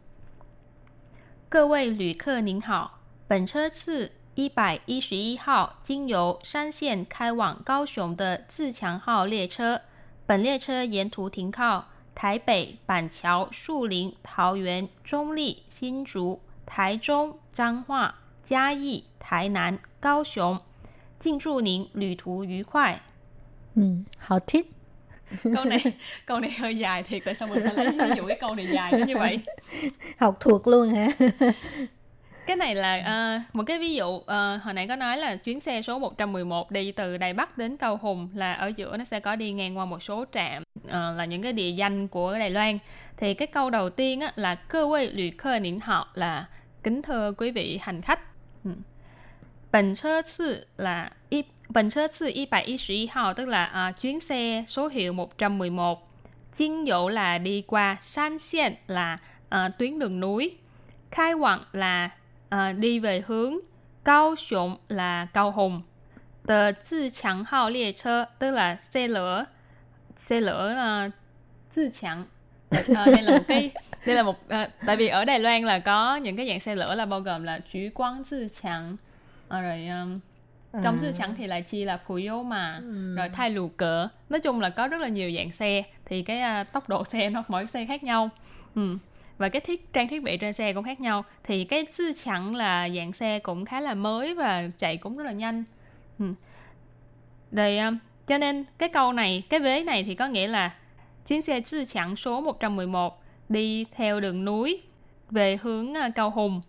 [1.50, 9.81] 各位旅客您好，本车是 一百一十一号经由山线开往高雄的自强号列车。
[10.25, 20.59] 本列车沿途停靠台北、板桥、树林、桃园、中立、新竹、台中、彰化、嘉义、台南、高雄。
[21.19, 22.99] 敬祝您旅途愉快。
[23.75, 24.71] Ừm, họ thích.
[25.55, 25.83] câu này
[26.25, 28.67] câu này hơi dài thiệt tại sao mình phải lấy ví dụ cái câu này
[28.67, 29.39] dài đến như vậy
[30.17, 31.07] Học thuộc luôn hả?
[32.47, 32.97] cái này là
[33.35, 34.25] uh, một cái ví dụ uh,
[34.63, 37.99] hồi nãy có nói là chuyến xe số 111 đi từ Đài Bắc đến Cao
[38.01, 41.25] Hùng là ở giữa nó sẽ có đi ngang qua một số trạm uh, là
[41.25, 42.79] những cái địa danh của Đài Loan.
[43.17, 46.45] Thì cái câu đầu tiên á, là cơ quay lụy khơ niệm họ là
[46.83, 48.19] kính thưa quý vị hành khách
[48.63, 48.71] ừ.
[49.71, 53.89] Bần chơ sư là y, bần chơ sư y bài y sĩ hào tức là
[53.89, 56.09] uh, chuyến xe số hiệu 111
[56.55, 59.17] Chinh dụ là đi qua San Xiên là
[59.55, 60.57] uh, tuyến đường núi.
[61.11, 62.09] Khai Quảng là
[62.53, 63.57] ờ, đi về hướng
[64.03, 65.81] Cao 雄 là Cao Hùng
[66.47, 69.45] Tờ Zì Chẳng Hào Liệ Chơ tức là xe lửa
[70.15, 71.09] xe lửa là
[71.75, 72.25] Zì Chẳng
[72.71, 73.71] đây là một cái
[74.05, 76.75] đây là một ờ, tại vì ở Đài Loan là có những cái dạng xe
[76.75, 78.97] lửa là bao gồm là Chú Quang Zì Chẳng
[79.47, 80.19] Ờ, rồi um,
[80.83, 82.81] trong Zì Chẳng thì lại chia là Phú Yếu mà
[83.15, 86.39] rồi thay lù cỡ nói chung là có rất là nhiều dạng xe thì cái
[86.39, 88.29] à, tốc độ xe nó mỗi xe khác nhau
[88.75, 88.95] ừ
[89.37, 92.55] và cái thiết trang thiết bị trên xe cũng khác nhau thì cái sư chẳng
[92.55, 95.63] là dạng xe cũng khá là mới và chạy cũng rất là nhanh
[96.19, 96.25] ừ.
[97.51, 100.71] Um, cho nên cái câu này cái vế này thì có nghĩa là
[101.27, 104.81] chuyến xe sư chẳng số 111 đi theo đường núi
[105.29, 106.61] về hướng à, Cao Hùng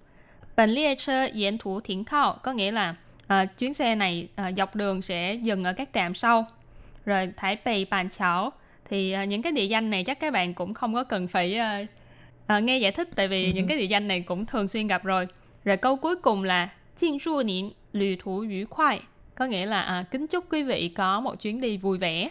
[0.57, 2.95] Bản liệt xe diễn thủ thiển khao có nghĩa là
[3.27, 6.47] à, chuyến xe này à, dọc đường sẽ dừng ở các trạm sau.
[7.05, 8.53] Rồi Thái Bì, Bàn Chảo
[8.91, 11.57] thì à, những cái địa danh này chắc các bạn cũng không có cần phải
[11.57, 11.87] à,
[12.47, 15.05] à, nghe giải thích tại vì những cái địa danh này cũng thường xuyên gặp
[15.05, 15.27] rồi.
[15.65, 16.69] Rồi câu cuối cùng là
[17.45, 19.01] niệm lü thú yu khoai
[19.35, 22.29] có nghĩa là à, kính chúc quý vị có một chuyến đi vui vẻ.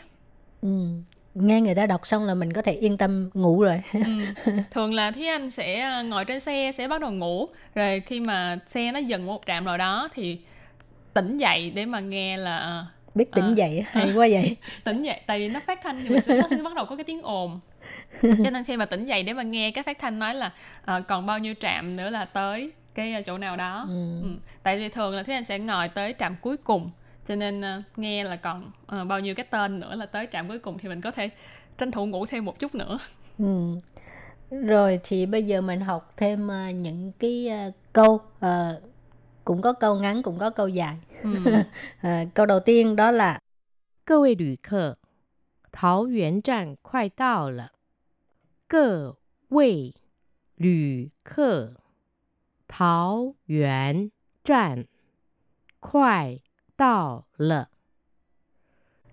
[0.61, 1.03] Ừm,
[1.35, 4.01] nghe người ta đọc xong là mình có thể yên tâm ngủ rồi ừ.
[4.71, 8.19] thường là thúy anh sẽ ờ, ngồi trên xe sẽ bắt đầu ngủ rồi khi
[8.19, 10.39] mà xe nó dừng một trạm nào đó thì
[11.13, 13.53] tỉnh dậy để mà nghe là ờ, biết tỉnh À.
[13.55, 16.47] dậy hay quá vậy tỉnh dậy tại vì nó phát thanh thì mình sẽ, nó
[16.49, 17.59] sẽ bắt đầu có cái tiếng ồn
[18.22, 20.52] cho nên khi mà tỉnh dậy để mà nghe cái phát thanh nói là
[20.84, 24.20] ờ, còn bao nhiêu trạm nữa là tới cái ờ, chỗ nào đó Ừ.
[24.22, 24.28] ừ.
[24.62, 26.90] tại vì thường là thúy anh sẽ ngồi tới trạm cuối cùng
[27.28, 30.48] cho nên ờ, nghe là còn ờ, bao nhiêu cái tên nữa là tới trạm
[30.48, 31.30] cuối cùng thì mình có thể
[31.78, 32.98] tranh thủ ngủ thêm một chút nữa
[33.38, 33.74] Ừ.
[34.50, 38.80] Rồi thì bây giờ mình học thêm ờ, những cái ờ, câu ờ,
[39.44, 40.96] cũng có câu ngắn cũng có câu dài.
[41.22, 41.30] ừ.
[42.02, 43.38] Ờ, câu đầu tiên đó là
[44.04, 44.96] 各位旅客，
[45.70, 47.72] 桃园站快到了。
[48.72, 49.18] 各
[49.48, 49.94] 位
[50.56, 51.74] 旅客，
[52.66, 54.10] 桃园
[54.44, 54.86] 站
[55.80, 56.40] 快
[56.76, 57.70] 到了。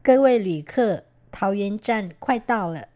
[0.02, 2.90] 各位旅客，桃园站快到了。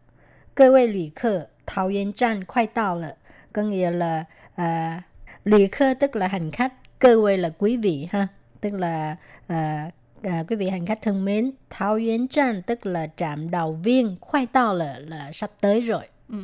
[0.54, 3.16] 各位旅客，桃园站快到了。
[3.52, 5.02] Có nghĩa là à,
[5.44, 8.28] lì khơ tức là hành khách, cơ quê là quý vị ha,
[8.60, 9.90] tức là à,
[10.22, 11.52] à, quý vị hành khách thân mến.
[11.70, 16.08] Thảo Yến Tràn tức là trạm đầu viên, khoai tao là là sắp tới rồi.
[16.29, 16.35] Ừ.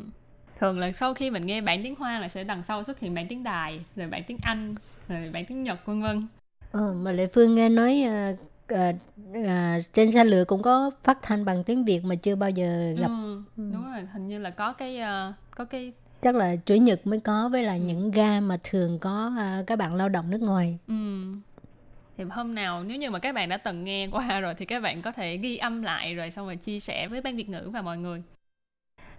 [0.59, 3.13] thường là sau khi mình nghe bản tiếng hoa là sẽ đằng sau xuất hiện
[3.13, 4.75] bản tiếng đài rồi bản tiếng anh
[5.07, 6.27] rồi bản tiếng nhật vân vân
[6.71, 8.33] Ờ, mà Lệ Phương nghe nói à,
[8.67, 8.93] à,
[9.45, 12.91] à, trên xe lửa cũng có phát thanh bằng tiếng Việt mà chưa bao giờ
[12.99, 13.07] gặp.
[13.07, 17.07] ừ, đúng rồi hình như là có cái ờ, có cái Chắc là chủ nhật
[17.07, 20.41] mới có với là những ga mà thường có à, các bạn lao động nước
[20.41, 20.77] ngoài.
[20.87, 20.93] ừ.
[22.17, 24.79] thì hôm nào nếu như mà các bạn đã từng nghe qua rồi thì các
[24.79, 27.69] bạn có thể ghi âm lại rồi xong rồi chia sẻ với ban việt ngữ
[27.73, 28.23] và mọi người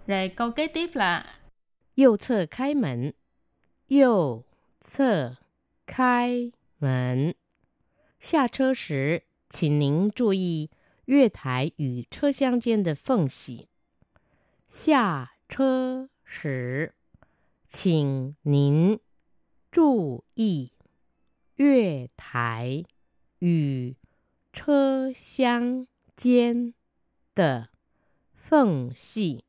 [0.08, 1.26] rồi câu kế tiếp là
[1.95, 3.13] 右侧开门，
[3.88, 4.45] 右
[4.80, 5.36] 侧
[5.86, 7.36] 开门。
[8.17, 10.69] 下车时，请您注意
[11.06, 13.67] 月台与车厢间的缝隙。
[14.69, 16.95] 下车时，
[17.67, 19.00] 请您
[19.69, 20.71] 注意
[21.56, 22.86] 月台
[23.39, 23.97] 与
[24.54, 26.73] 车厢间
[27.36, 27.69] 的
[28.34, 29.43] 缝隙。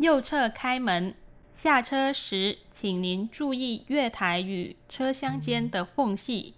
[0.00, 1.14] 右侧开门
[1.52, 6.54] 下车时请您注意月台与车厢间的缝隙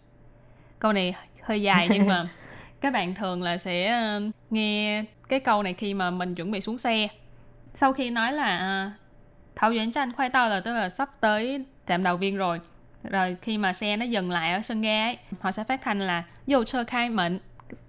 [0.78, 2.28] câu này hơi dài nhưng mà
[2.80, 6.61] các bạn thường là sẽ ờ, nghe cái câu này khi mà mình chuẩn bị
[6.61, 7.08] xuống xe
[7.74, 8.92] sau khi nói là uh,
[9.56, 12.61] Thảo Duyễn Tranh khoai tao là tức là sắp tới trạm đầu viên rồi
[13.02, 15.98] rồi khi mà xe nó dừng lại ở sân ga ấy, họ sẽ phát thanh
[15.98, 17.38] là dầu chơ khai mệnh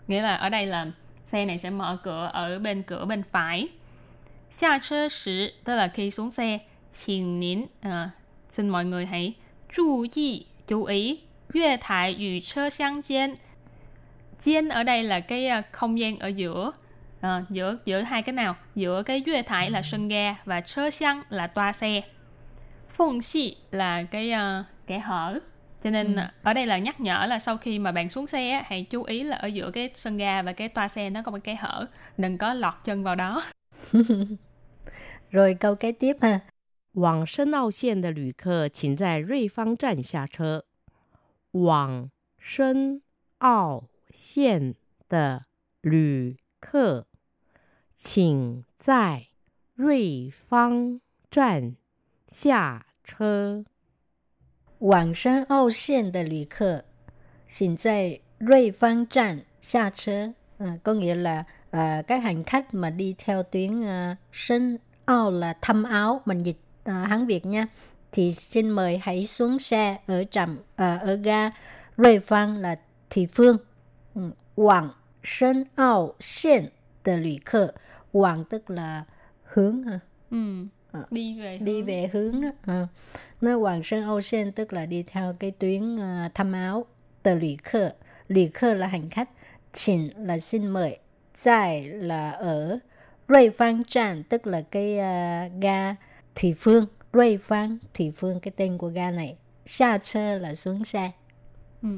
[0.08, 0.88] nghĩa là ở đây là
[1.26, 3.68] xe này sẽ mở cửa ở bên cửa bên phải
[4.50, 6.60] 下车时 tức là khi xuống xe
[6.92, 8.10] 请您 à,
[8.50, 9.34] xin mọi người hãy
[9.76, 11.20] chú ý chú ý
[11.54, 13.38] 月台与车厢间
[14.40, 16.72] gian ở đây là cái à, không gian ở giữa
[17.22, 20.90] à, giữa giữa hai cái nào giữa cái duy thải là sân ga và chơ
[20.90, 22.02] xăng là toa xe
[22.88, 25.40] phong xi là cái à, kẻ hở
[25.84, 28.52] cho nên à, ở đây là nhắc nhở là sau khi mà bạn xuống xe
[28.52, 31.22] á, hãy chú ý là ở giữa cái sân ga và cái toa xe nó
[31.22, 31.86] có một cái hở
[32.18, 33.44] đừng có lọt chân vào đó
[35.32, 36.42] Rồi câu kế tiếp ha.
[36.94, 40.66] 往深澳线的旅客，请在瑞芳站下车。
[41.52, 43.02] 往深
[43.40, 44.76] 澳线
[45.10, 45.46] 的
[45.82, 47.08] 旅客，
[47.96, 49.28] 请在
[49.76, 51.00] 瑞芳
[51.32, 51.76] 站
[52.28, 53.66] 下车。
[54.80, 56.84] Quảng Sơn Âu Xuyên de lữ客
[57.48, 60.28] xin tại瑞Văn Trạm xa chớ.
[60.58, 65.31] À, có nghĩa là à, các hành khách mà đi theo tuyến à, Sơn Âu
[65.31, 67.67] là thăm áo, mình dịch à, Hán Việt nha.
[68.13, 71.51] Thì xin mời hãy xuống xe ở trạm à, ở ga
[71.97, 72.77] 瑞 Văn là
[73.11, 73.57] Thủy Phương.
[74.15, 74.31] Ừ.
[74.55, 74.91] Quảng
[75.25, 76.69] Sơn Âu Xuyên
[77.05, 77.69] de lữ 客
[78.13, 79.05] Quảng tức là
[79.45, 79.99] hướng ha.
[80.31, 80.67] ừ.
[80.93, 81.01] À.
[81.11, 81.87] đi về đi hướng.
[81.87, 82.87] về hướng đó à.
[83.41, 86.87] nó Hoàng Sơn Âu Sen tức là đi theo cái tuyến uh, thăm áo
[87.23, 87.93] tờ lũy khơ
[88.29, 89.31] lũy khơ là hành khách
[89.73, 90.99] xin là xin mời
[91.45, 92.79] tại là ở ở
[93.29, 95.95] 瑞 Văn Trạm tức là cái uh, ga
[96.35, 100.55] Thủy Phương Phương 瑞 Văn Thủy Phương cái tên của ga này xa chơ là
[100.55, 101.11] xuống xe
[101.83, 101.89] Ừ.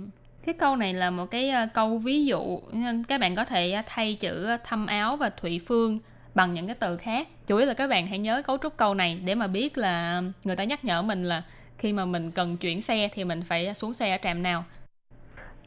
[0.45, 3.77] Cái câu này là một cái uh, câu ví dụ nên các bạn có thể
[3.79, 5.99] uh, thay chữ thâm áo và thủy phương
[6.35, 7.29] bằng những cái từ khác.
[7.47, 10.23] Chủ yếu là các bạn hãy nhớ cấu trúc câu này để mà biết là
[10.45, 11.43] người ta nhắc nhở mình là
[11.79, 14.65] khi mà mình cần chuyển xe thì mình phải xuống xe ở trạm nào.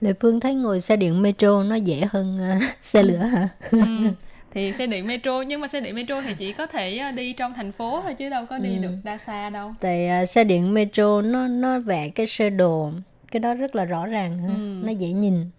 [0.03, 3.49] Lệ Phương thấy ngồi xe điện metro nó dễ hơn uh, xe lửa hả?
[3.71, 3.87] ừ.
[4.51, 7.33] Thì xe điện metro nhưng mà xe điện metro thì chỉ có thể ờ, đi
[7.33, 8.81] trong thành phố thôi chứ đâu có đi Ừ.
[8.81, 9.73] được đa xa đâu.
[9.79, 12.91] Tại à, xe điện metro nó nó vẽ cái sơ đồ
[13.31, 14.47] cái đó rất là rõ ràng ha.
[14.47, 14.53] Ừ.
[14.85, 15.49] nó dễ nhìn.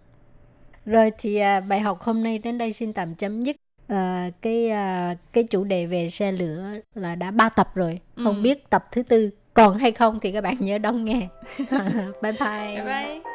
[0.85, 3.55] Rồi thì à, bài học hôm nay đến đây xin tạm chấm dứt.
[3.93, 3.97] uh,
[4.41, 6.63] cái uh, cái chủ đề về xe lửa
[6.95, 8.41] là đã ba tập rồi không Ừ.
[8.41, 11.27] biết tập thứ tư còn hay không thì các bạn nhớ đón nghe
[12.21, 12.39] bye bye,
[12.75, 13.34] bye bye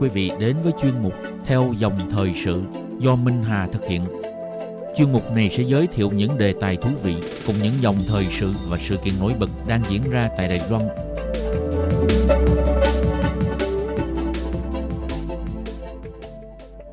[0.00, 2.62] quý vị đến với chuyên mục Theo dòng thời sự
[2.98, 4.02] do Minh Hà thực hiện.
[4.96, 7.14] Chuyên mục này sẽ giới thiệu những đề tài thú vị
[7.46, 10.60] cùng những dòng thời sự và sự kiện nổi bật đang diễn ra tại Đài
[10.70, 10.82] Loan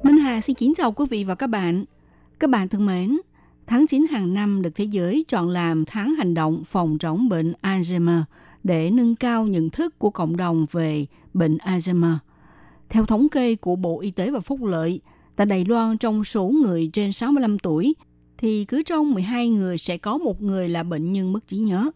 [0.03, 1.85] Minh Hà xin kính chào quý vị và các bạn.
[2.39, 3.17] Các bạn thân mến,
[3.67, 7.53] tháng 9 hàng năm được thế giới chọn làm tháng hành động phòng chống bệnh
[7.61, 8.21] Alzheimer
[8.63, 12.15] để nâng cao nhận thức của cộng đồng về bệnh Alzheimer.
[12.89, 15.01] Theo thống kê của Bộ Y tế và Phúc lợi,
[15.35, 17.95] tại Đài Loan trong số người trên 65 tuổi
[18.37, 21.91] thì cứ trong 12 người sẽ có một người là bệnh nhân mất trí nhớ.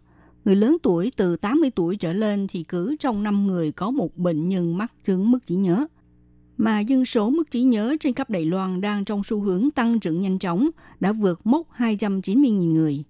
[0.46, 4.18] Người lớn tuổi từ 80 tuổi trở lên thì cứ trong 5 người có một
[4.18, 5.88] bệnh nhân mắc chứng mất trí nhớ
[6.62, 10.00] mà dân số mất trí nhớ trên khắp Đài Loan đang trong xu hướng tăng
[10.00, 13.04] trưởng nhanh chóng, đã vượt mốc 290.000 người.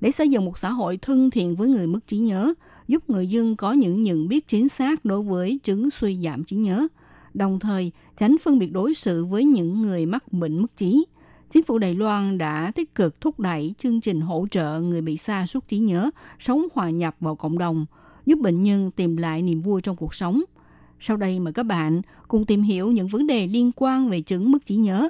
[0.00, 2.54] Để xây dựng một xã hội thân thiện với người mất trí nhớ,
[2.88, 6.56] giúp người dân có những nhận biết chính xác đối với chứng suy giảm trí
[6.56, 6.88] nhớ,
[7.34, 11.06] đồng thời tránh phân biệt đối xử với những người mắc bệnh mất trí.
[11.50, 15.16] Chính phủ Đài Loan đã tích cực thúc đẩy chương trình hỗ trợ người bị
[15.16, 17.86] sa sút trí nhớ sống hòa nhập vào cộng đồng,
[18.26, 20.42] giúp bệnh nhân tìm lại niềm vui trong cuộc sống–
[21.00, 24.50] sau đây mời các bạn cùng tìm hiểu những vấn đề liên quan về chứng
[24.50, 25.08] mất trí nhớ.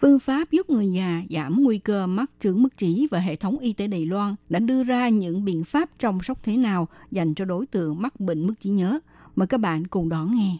[0.00, 3.58] Phương pháp giúp người già giảm nguy cơ mắc chứng mất trí và hệ thống
[3.58, 7.34] y tế Đài Loan đã đưa ra những biện pháp chăm sóc thế nào dành
[7.34, 8.98] cho đối tượng mắc bệnh mất trí nhớ.
[9.36, 10.56] Mời các bạn cùng đón nghe.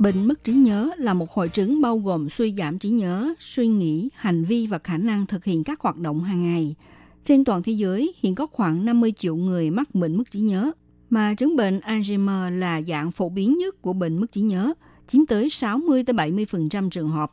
[0.00, 3.66] Bệnh mất trí nhớ là một hội chứng bao gồm suy giảm trí nhớ, suy
[3.66, 6.74] nghĩ, hành vi và khả năng thực hiện các hoạt động hàng ngày–
[7.24, 10.72] trên toàn thế giới, hiện có khoảng 50 triệu người mắc bệnh mất trí nhớ,
[11.10, 14.72] mà chứng bệnh Alzheimer là dạng phổ biến nhất của bệnh mất trí nhớ,
[15.06, 17.32] chiếm tới 60 70% trường hợp.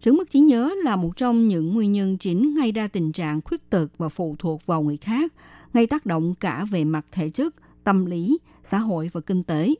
[0.00, 3.40] Chứng mất trí nhớ là một trong những nguyên nhân chính gây ra tình trạng
[3.44, 5.32] khuyết tật và phụ thuộc vào người khác,
[5.72, 9.74] gây tác động cả về mặt thể chất, tâm lý, xã hội và kinh tế.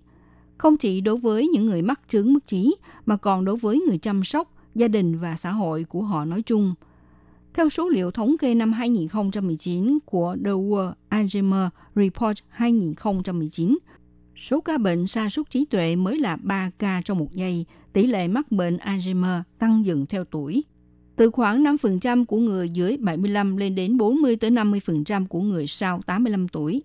[0.59, 3.99] Không chỉ đối với những người mắc chứng mất trí, mà còn đối với người
[3.99, 6.75] chăm sóc, gia đình và xã hội của họ nói chung–
[7.55, 13.79] theo số liệu thống kê năm 2019 của The World Alzheimer Report 2019,
[14.37, 18.07] số ca bệnh sa sút trí tuệ mới là 3 ca trong một giây, tỷ
[18.07, 20.65] lệ mắc bệnh Alzheimer tăng dần theo tuổi.
[21.17, 26.01] Từ khoảng 5% của người dưới 75 lên đến 40 tới 50% của người sau
[26.07, 26.83] 85 tuổi.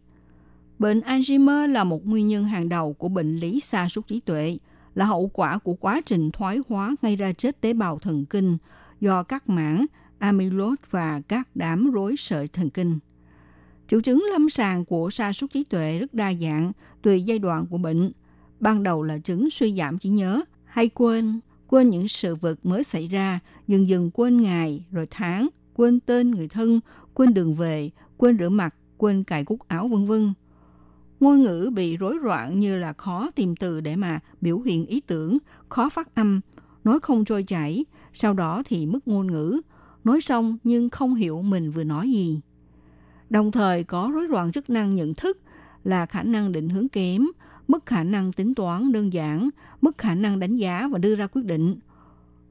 [0.79, 4.57] Bệnh Alzheimer là một nguyên nhân hàng đầu của bệnh lý sa sút trí tuệ,
[4.95, 8.57] là hậu quả của quá trình thoái hóa gây ra chết tế bào thần kinh
[8.99, 9.85] do các mảng
[10.19, 12.99] amyloid và các đám rối sợi thần kinh.
[13.87, 17.65] Triệu chứng lâm sàng của sa sút trí tuệ rất đa dạng, tùy giai đoạn
[17.67, 18.11] của bệnh.
[18.59, 22.83] Ban đầu là chứng suy giảm trí nhớ, hay quên, quên những sự vật mới
[22.83, 26.79] xảy ra, dần dần quên ngày, rồi tháng, quên tên người thân,
[27.13, 30.33] quên đường về, quên rửa mặt, quên cài cúc áo vân vân.
[31.19, 35.01] Ngôn ngữ bị rối loạn như là khó tìm từ để mà biểu hiện ý
[35.01, 35.37] tưởng,
[35.69, 36.41] khó phát âm,
[36.83, 39.61] nói không trôi chảy, sau đó thì mất ngôn ngữ,
[40.03, 42.41] nói xong nhưng không hiểu mình vừa nói gì.
[43.29, 45.39] Đồng thời có rối loạn chức năng nhận thức
[45.83, 47.25] là khả năng định hướng kém,
[47.67, 49.49] mất khả năng tính toán đơn giản,
[49.81, 51.75] mất khả năng đánh giá và đưa ra quyết định.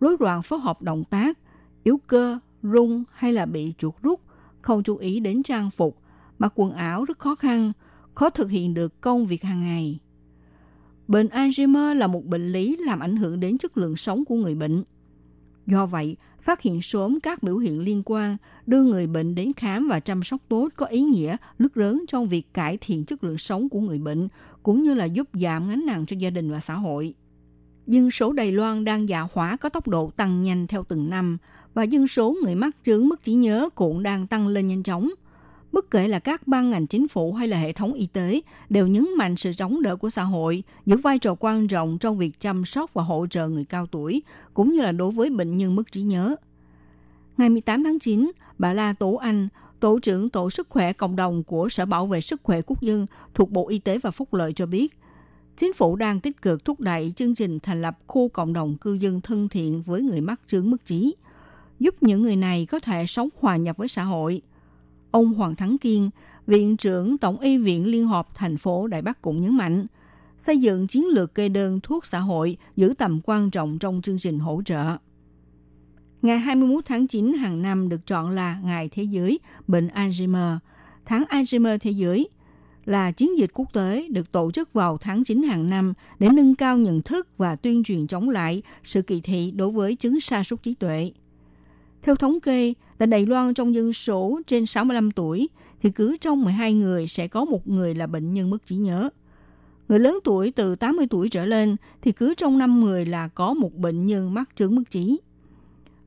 [0.01, 1.39] Rối loạn phối hợp động tác,
[1.83, 4.21] yếu cơ, rung hay là bị chuột rút,
[4.63, 5.99] không chú ý đến trang phục,
[6.39, 7.73] mặc quần áo rất khó khăn,
[8.19, 9.99] khó thực hiện được công việc hàng ngày.
[11.09, 14.55] Bệnh Alzheimer là một bệnh lý làm ảnh hưởng đến chất lượng sống của người
[14.55, 14.85] bệnh.
[15.67, 19.89] Do vậy, phát hiện sớm các biểu hiện liên quan, đưa người bệnh đến khám
[19.89, 23.39] và chăm sóc tốt có ý nghĩa rất lớn trong việc cải thiện chất lượng
[23.39, 24.29] sống của người bệnh,
[24.63, 27.15] cũng như là giúp giảm gánh nặng cho gia đình và xã hội.
[27.87, 31.39] dân số Đài Loan đang già hóa có tốc độ tăng nhanh theo từng năm
[31.75, 35.11] và dân số người mắc chứng mất trí nhớ cũng đang tăng lên nhanh chóng.
[35.73, 38.87] Bất kể là các ban ngành chính phủ hay là hệ thống y tế đều
[38.87, 42.41] nhấn mạnh sự chống đỡ của xã hội, giữ vai trò quan trọng trong việc
[42.41, 44.23] chăm sóc và hỗ trợ người cao tuổi,
[44.55, 46.37] cũng như là đối với bệnh nhân mất trí nhớ.
[47.37, 49.49] Ngày 18 tháng 9, bà La Tố Anh,
[49.81, 53.07] Tổ trưởng Tổ sức khỏe cộng đồng của Sở Bảo vệ Sức khỏe Quốc dân
[53.35, 54.99] thuộc Bộ Y tế và Phúc lợi cho biết,
[55.57, 58.93] chính phủ đang tích cực thúc đẩy chương trình thành lập khu cộng đồng cư
[58.93, 61.15] dân thân thiện với người mắc chứng mất trí,
[61.81, 64.43] giúp những người này có thể sống hòa nhập với xã hội.
[65.11, 66.11] Ông Hoàng Thắng Kiên,
[66.47, 69.87] Viện trưởng Tổng y viện Liên hợp thành phố Đại Bắc cũng nhấn mạnh,
[70.39, 74.19] xây dựng chiến lược kê đơn thuốc xã hội giữ tầm quan trọng trong chương
[74.19, 74.97] trình hỗ trợ.
[76.23, 80.59] Ngày 21 tháng 9 hàng năm được chọn là Ngày Thế giới Bệnh Alzheimer,
[81.07, 82.29] tháng Alzheimer Thế giới
[82.85, 86.55] là chiến dịch quốc tế được tổ chức vào tháng 9 hàng năm để nâng
[86.55, 90.45] cao nhận thức và tuyên truyền chống lại sự kỳ thị đối với chứng sa
[90.45, 91.13] sút trí tuệ.
[92.03, 95.49] Theo thống kê, tại Đài Loan trong dân số trên 65 tuổi
[95.83, 99.11] thì cứ trong 12 người sẽ có một người là bệnh nhân mất trí nhớ.
[99.89, 103.55] Người lớn tuổi từ 80 tuổi trở lên thì cứ trong 5 người là có
[103.55, 105.19] một bệnh nhân mắc chứng mất trí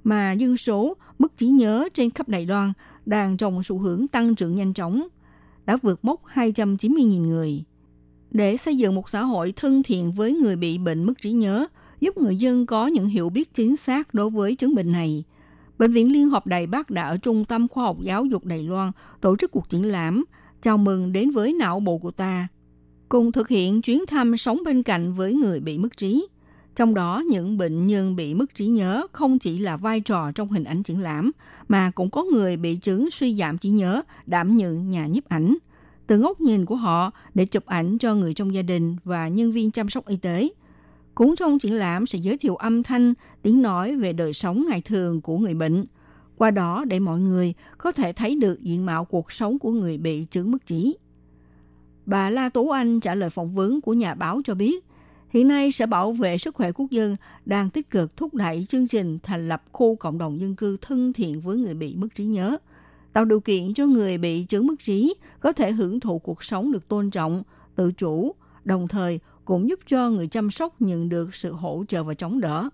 [0.03, 2.73] mà dân số mất trí nhớ trên khắp Đài Loan
[3.05, 5.07] đang trong xu hướng tăng trưởng nhanh chóng,
[5.65, 7.63] đã vượt mốc 290.000 người.
[8.31, 11.67] Để xây dựng một xã hội thân thiện với người bị bệnh mất trí nhớ,
[11.99, 15.23] giúp người dân có những hiểu biết chính xác đối với chứng bệnh này,
[15.81, 18.63] Bệnh viện Liên hợp Đài Bắc đã ở Trung tâm Khoa học Giáo dục Đài
[18.63, 20.25] Loan tổ chức cuộc triển lãm
[20.61, 22.47] chào mừng đến với não bộ của ta,
[23.09, 26.27] cùng thực hiện chuyến thăm sống bên cạnh với người bị mất trí.
[26.75, 30.49] Trong đó, những bệnh nhân bị mất trí nhớ không chỉ là vai trò trong
[30.49, 31.31] hình ảnh triển lãm,
[31.67, 35.57] mà cũng có người bị chứng suy giảm trí nhớ đảm nhận nhà nhiếp ảnh.
[36.07, 39.51] Từ góc nhìn của họ để chụp ảnh cho người trong gia đình và nhân
[39.51, 40.49] viên chăm sóc y tế.
[41.15, 44.81] Cũng trong triển lãm sẽ giới thiệu âm thanh, tiếng nói về đời sống ngày
[44.81, 45.85] thường của người bệnh.
[46.37, 49.97] Qua đó để mọi người có thể thấy được diện mạo cuộc sống của người
[49.97, 50.97] bị chứng mất trí.
[52.05, 54.85] Bà La Tú Anh trả lời phỏng vấn của nhà báo cho biết,
[55.31, 57.15] Hiện nay, Sở Bảo vệ Sức khỏe Quốc dân
[57.45, 61.13] đang tích cực thúc đẩy chương trình thành lập khu cộng đồng dân cư thân
[61.13, 62.57] thiện với người bị mất trí nhớ,
[63.13, 66.71] tạo điều kiện cho người bị chứng mất trí có thể hưởng thụ cuộc sống
[66.71, 67.43] được tôn trọng,
[67.75, 72.03] tự chủ, đồng thời cũng giúp cho người chăm sóc nhận được sự hỗ trợ
[72.03, 72.69] và chống đỡ.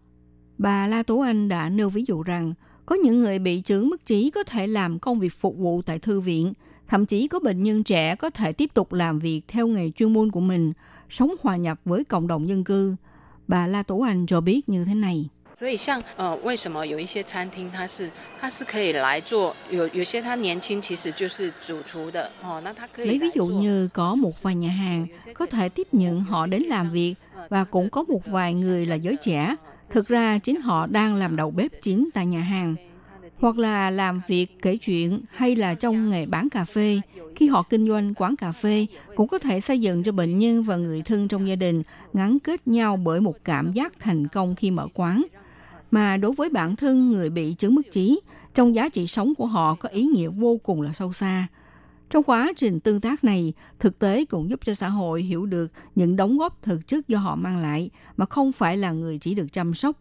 [0.59, 2.55] Bà La Tố Anh đã nêu ví dụ rằng,
[2.87, 5.99] có những người bị chứng mất trí có thể làm công việc phục vụ tại
[5.99, 6.53] thư viện,
[6.89, 10.13] thậm chí có bệnh nhân trẻ có thể tiếp tục làm việc theo nghề chuyên
[10.13, 12.97] môn của mình – sống hòa nhập với cộng đồng dân cư.
[13.49, 15.31] Bà La Tố Anh cho biết như thế này.
[15.59, 26.47] 所以像呃，为什么有一些餐厅它是它是可以来做，有有些他年轻其实就是主厨的哦，那他可以 lấy ví dụ như có một vài nhà hàng có thể tiếp nhận họ
[26.47, 27.15] đến làm việc
[27.49, 29.57] và cũng có một vài người là giới trẻ.
[29.90, 32.76] Thực ra chính họ đang làm đầu bếp chính tại nhà hàng
[33.40, 37.02] hoặc là làm việc kể chuyện hay là trong nghề bán cà phê.
[37.36, 38.86] Khi họ kinh doanh quán cà phê,
[39.16, 41.84] cũng có thể xây dựng cho bệnh nhân và người thân trong gia đình
[42.14, 45.26] gắn kết nhau bởi một cảm giác thành công khi mở quán.
[45.92, 48.20] Mà đối với bản thân người bị chứng mất trí,
[48.54, 51.48] trong giá trị sống của họ có ý nghĩa vô cùng là sâu xa.
[52.10, 55.72] Trong quá trình tương tác này, thực tế cũng giúp cho xã hội hiểu được
[55.96, 59.36] những đóng góp thực chất do họ mang lại, mà không phải là người chỉ
[59.36, 59.98] được chăm sóc.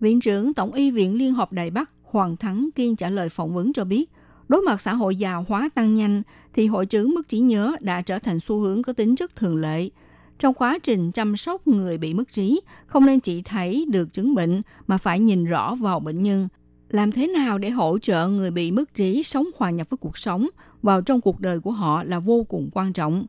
[0.00, 3.54] Viện trưởng Tổng y viện Liên hợp Đài Bắc Hoàng Thắng Kiên trả lời phỏng
[3.54, 4.10] vấn cho biết,
[4.48, 6.22] đối mặt xã hội già hóa tăng nhanh
[6.54, 9.56] thì hội chứng mất trí nhớ đã trở thành xu hướng có tính chất thường
[9.56, 9.90] lệ.
[10.38, 14.34] Trong quá trình chăm sóc người bị mất trí, không nên chỉ thấy được chứng
[14.34, 16.48] bệnh mà phải nhìn rõ vào bệnh nhân.
[16.88, 20.18] Làm thế nào để hỗ trợ người bị mất trí sống hòa nhập với cuộc
[20.18, 20.48] sống
[20.84, 23.26] vào trong cuộc đời của họ là vô cùng quan trọng.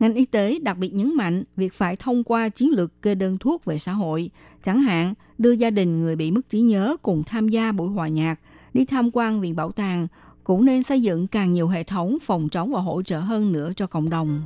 [0.00, 3.38] Ngành y tế đặc biệt nhấn mạnh việc phải thông qua chiến lược kê đơn
[3.38, 4.30] thuốc về xã hội,
[4.62, 8.08] chẳng hạn đưa gia đình người bị mất trí nhớ cùng tham gia buổi hòa
[8.08, 8.40] nhạc,
[8.74, 10.08] đi tham quan viện bảo tàng,
[10.44, 13.72] cũng nên xây dựng càng nhiều hệ thống phòng chống và hỗ trợ hơn nữa
[13.76, 14.42] cho cộng đồng.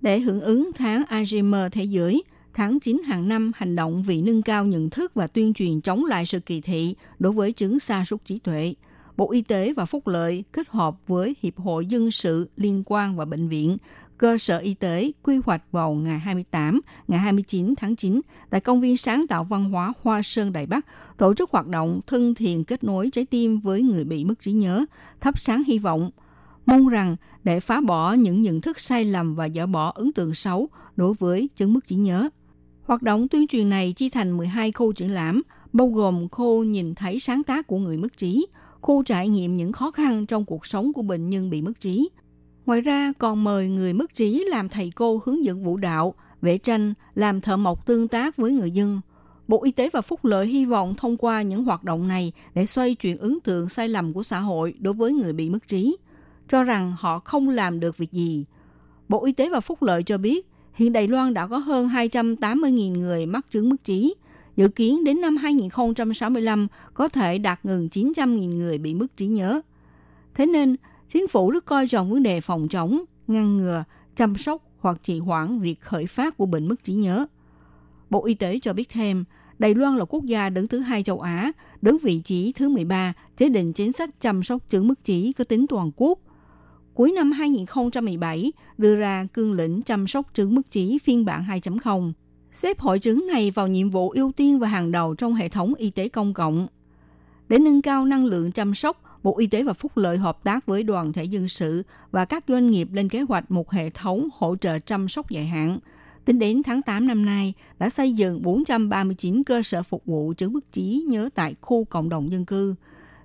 [0.00, 2.22] Để hưởng ứng tháng Alzheimer thế giới,
[2.54, 6.04] tháng 9 hàng năm hành động vì nâng cao nhận thức và tuyên truyền chống
[6.04, 8.74] lại sự kỳ thị đối với chứng sa sút trí tuệ.
[9.16, 13.16] Bộ Y tế và Phúc lợi kết hợp với Hiệp hội Dân sự liên quan
[13.16, 13.76] và bệnh viện,
[14.18, 18.20] cơ sở y tế quy hoạch vào ngày 28, ngày 29 tháng 9
[18.50, 20.86] tại công viên sáng tạo văn hóa Hoa Sơn Đại Bắc
[21.16, 24.52] tổ chức hoạt động thân thiện kết nối trái tim với người bị mất trí
[24.52, 24.84] nhớ,
[25.20, 26.10] thắp sáng hy vọng.
[26.66, 30.34] Mong rằng để phá bỏ những nhận thức sai lầm và dỡ bỏ ấn tượng
[30.34, 32.28] xấu đối với chứng mất trí nhớ,
[32.88, 36.94] Hoạt động tuyên truyền này chia thành 12 khu triển lãm, bao gồm khu nhìn
[36.94, 38.46] thấy sáng tác của người mất trí,
[38.80, 42.08] khu trải nghiệm những khó khăn trong cuộc sống của bệnh nhân bị mất trí.
[42.66, 46.58] Ngoài ra còn mời người mất trí làm thầy cô hướng dẫn vũ đạo, vẽ
[46.58, 49.00] tranh, làm thợ mộc tương tác với người dân.
[49.48, 52.66] Bộ Y tế và Phúc lợi hy vọng thông qua những hoạt động này để
[52.66, 55.96] xoay chuyển ấn tượng sai lầm của xã hội đối với người bị mất trí,
[56.48, 58.44] cho rằng họ không làm được việc gì.
[59.08, 60.46] Bộ Y tế và Phúc lợi cho biết,
[60.78, 64.14] hiện Đài Loan đã có hơn 280.000 người mắc chứng mất trí,
[64.56, 69.60] dự kiến đến năm 2065 có thể đạt gần 900.000 người bị mất trí nhớ.
[70.34, 70.76] Thế nên,
[71.08, 73.84] chính phủ rất coi trọng vấn đề phòng chống, ngăn ngừa,
[74.16, 77.26] chăm sóc hoặc trì hoãn việc khởi phát của bệnh mất trí nhớ.
[78.10, 79.24] Bộ Y tế cho biết thêm,
[79.58, 81.52] Đài Loan là quốc gia đứng thứ hai châu Á,
[81.82, 85.44] đứng vị trí thứ 13 chế định chính sách chăm sóc chứng mất trí có
[85.44, 86.18] tính toàn quốc.
[86.98, 92.12] Cuối năm 2017, đưa ra cương lĩnh chăm sóc chứng mức trí phiên bản 2.0,
[92.52, 95.74] xếp hội chứng này vào nhiệm vụ ưu tiên và hàng đầu trong hệ thống
[95.74, 96.66] y tế công cộng.
[97.48, 100.66] Để nâng cao năng lượng chăm sóc, Bộ Y tế và Phúc lợi hợp tác
[100.66, 104.28] với đoàn thể dân sự và các doanh nghiệp lên kế hoạch một hệ thống
[104.32, 105.78] hỗ trợ chăm sóc dài hạn.
[106.24, 110.52] Tính đến tháng 8 năm nay, đã xây dựng 439 cơ sở phục vụ chứng
[110.52, 112.74] bức trí nhớ tại khu cộng đồng dân cư,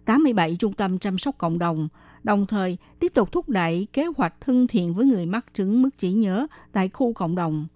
[0.05, 1.87] 87 trung tâm chăm sóc cộng đồng,
[2.23, 5.97] đồng thời tiếp tục thúc đẩy kế hoạch thân thiện với người mắc chứng mất
[5.97, 7.67] trí nhớ tại khu cộng đồng.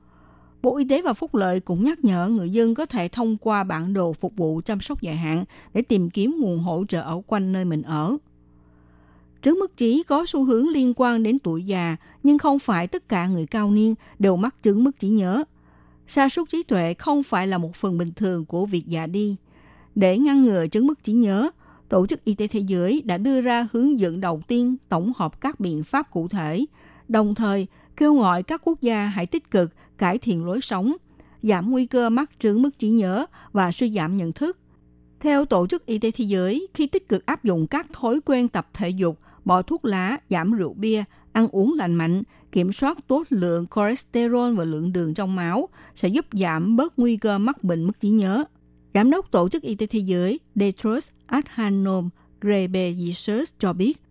[0.62, 3.64] Bộ Y tế và Phúc lợi cũng nhắc nhở người dân có thể thông qua
[3.64, 7.22] bản đồ phục vụ chăm sóc dài hạn để tìm kiếm nguồn hỗ trợ ở
[7.28, 8.18] quanh nơi mình ở.
[9.42, 13.10] Chứng mất trí có xu hướng liên quan đến tuổi già, nhưng không phải tất
[13.10, 15.44] cả người cao niên đều mắc chứng mất trí nhớ.
[16.08, 19.36] Sa sút trí tuệ không phải là một phần bình thường của việc già đi.
[19.96, 21.50] Để ngăn ngừa chứng mất trí nhớ,
[21.90, 25.42] Tổ chức Y tế Thế giới đã đưa ra hướng dẫn đầu tiên tổng hợp
[25.42, 26.66] các biện pháp cụ thể,
[27.08, 27.68] đồng thời
[27.98, 30.94] kêu gọi các quốc gia hãy tích cực cải thiện lối sống,
[31.42, 34.58] giảm nguy cơ mắc chứng mất trí nhớ và suy giảm nhận thức.
[35.20, 38.48] Theo Tổ chức Y tế Thế giới, khi tích cực áp dụng các thói quen
[38.48, 42.98] tập thể dục, bỏ thuốc lá, giảm rượu bia, ăn uống lành mạnh, kiểm soát
[43.08, 47.64] tốt lượng cholesterol và lượng đường trong máu sẽ giúp giảm bớt nguy cơ mắc
[47.64, 48.44] bệnh mất trí nhớ.
[48.94, 52.10] Giám đốc Tổ chức Y tế Thế giới Detroit Adhanom
[52.42, 54.02] Ghebreyesus cho biết,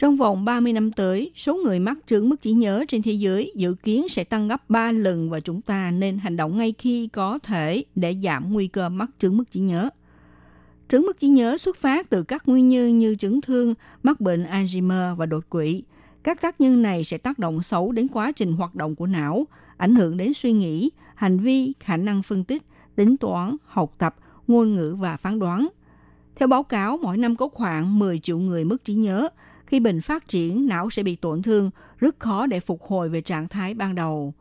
[0.00, 3.52] trong vòng 30 năm tới, số người mắc chứng mất trí nhớ trên thế giới
[3.56, 7.08] dự kiến sẽ tăng gấp 3 lần và chúng ta nên hành động ngay khi
[7.08, 9.90] có thể để giảm nguy cơ mắc chứng mất trí nhớ.
[10.88, 14.44] Chứng mất trí nhớ xuất phát từ các nguyên nhân như chấn thương, mắc bệnh
[14.44, 15.82] Alzheimer và đột quỵ.
[16.22, 19.46] Các tác nhân này sẽ tác động xấu đến quá trình hoạt động của não,
[19.76, 22.62] ảnh hưởng đến suy nghĩ, hành vi, khả năng phân tích,
[22.96, 25.68] tính toán, học tập, ngôn ngữ và phán đoán.
[26.40, 29.28] Theo báo cáo, mỗi năm có khoảng 10 triệu người mất trí nhớ.
[29.66, 33.20] Khi bệnh phát triển, não sẽ bị tổn thương, rất khó để phục hồi về
[33.20, 34.34] trạng thái ban đầu.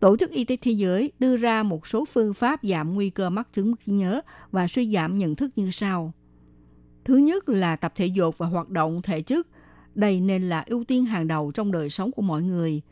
[0.00, 3.30] Tổ chức Y tế Thế giới đưa ra một số phương pháp giảm nguy cơ
[3.30, 4.20] mắc chứng mất trí nhớ
[4.50, 6.12] và suy giảm nhận thức như sau.
[7.04, 9.46] Thứ nhất là tập thể dục và hoạt động thể chất.
[9.94, 12.82] Đây nên là ưu tiên hàng đầu trong đời sống của mọi người.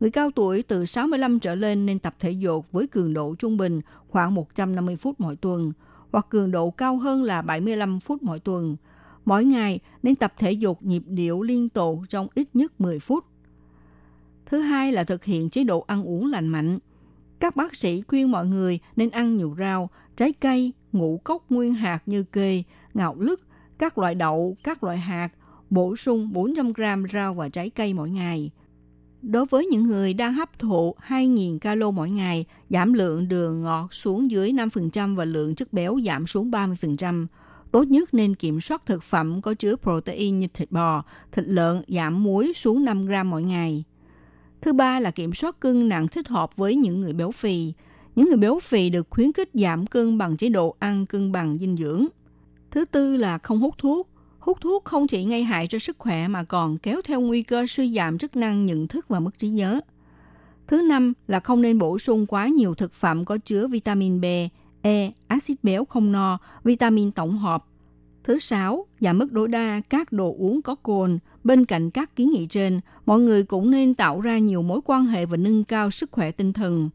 [0.00, 3.56] Người cao tuổi từ 65 trở lên nên tập thể dục với cường độ trung
[3.56, 5.72] bình khoảng 150 phút mỗi tuần,
[6.12, 8.76] hoặc cường độ cao hơn là 75 phút mỗi tuần.
[9.24, 13.24] Mỗi ngày nên tập thể dục nhịp điệu liên tục trong ít nhất 10 phút.
[14.46, 16.78] Thứ hai là thực hiện chế độ ăn uống lành mạnh.
[17.40, 21.74] Các bác sĩ khuyên mọi người nên ăn nhiều rau, trái cây, ngũ cốc nguyên
[21.74, 22.62] hạt như kê,
[22.94, 23.40] ngạo lứt,
[23.78, 25.28] các loại đậu, các loại hạt,
[25.70, 28.50] bổ sung 400 gram rau và trái cây mỗi ngày.
[29.22, 33.94] Đối với những người đang hấp thụ 2.000 calo mỗi ngày, giảm lượng đường ngọt
[33.94, 37.26] xuống dưới 5% và lượng chất béo giảm xuống 30%.
[37.72, 41.82] Tốt nhất nên kiểm soát thực phẩm có chứa protein như thịt bò, thịt lợn
[41.88, 43.84] giảm muối xuống 5 gram mỗi ngày.
[44.60, 47.72] Thứ ba là kiểm soát cân nặng thích hợp với những người béo phì.
[48.16, 51.58] Những người béo phì được khuyến khích giảm cân bằng chế độ ăn cân bằng
[51.58, 52.06] dinh dưỡng.
[52.70, 54.11] Thứ tư là không hút thuốc.
[54.42, 57.66] Hút thuốc không chỉ gây hại cho sức khỏe mà còn kéo theo nguy cơ
[57.68, 59.80] suy giảm chức năng nhận thức và mất trí nhớ.
[60.66, 64.24] Thứ năm là không nên bổ sung quá nhiều thực phẩm có chứa vitamin B,
[64.82, 67.64] E, axit béo không no, vitamin tổng hợp.
[68.24, 71.18] Thứ sáu, giảm mức tối đa các đồ uống có cồn.
[71.44, 75.06] Bên cạnh các kiến nghị trên, mọi người cũng nên tạo ra nhiều mối quan
[75.06, 76.90] hệ và nâng cao sức khỏe tinh thần.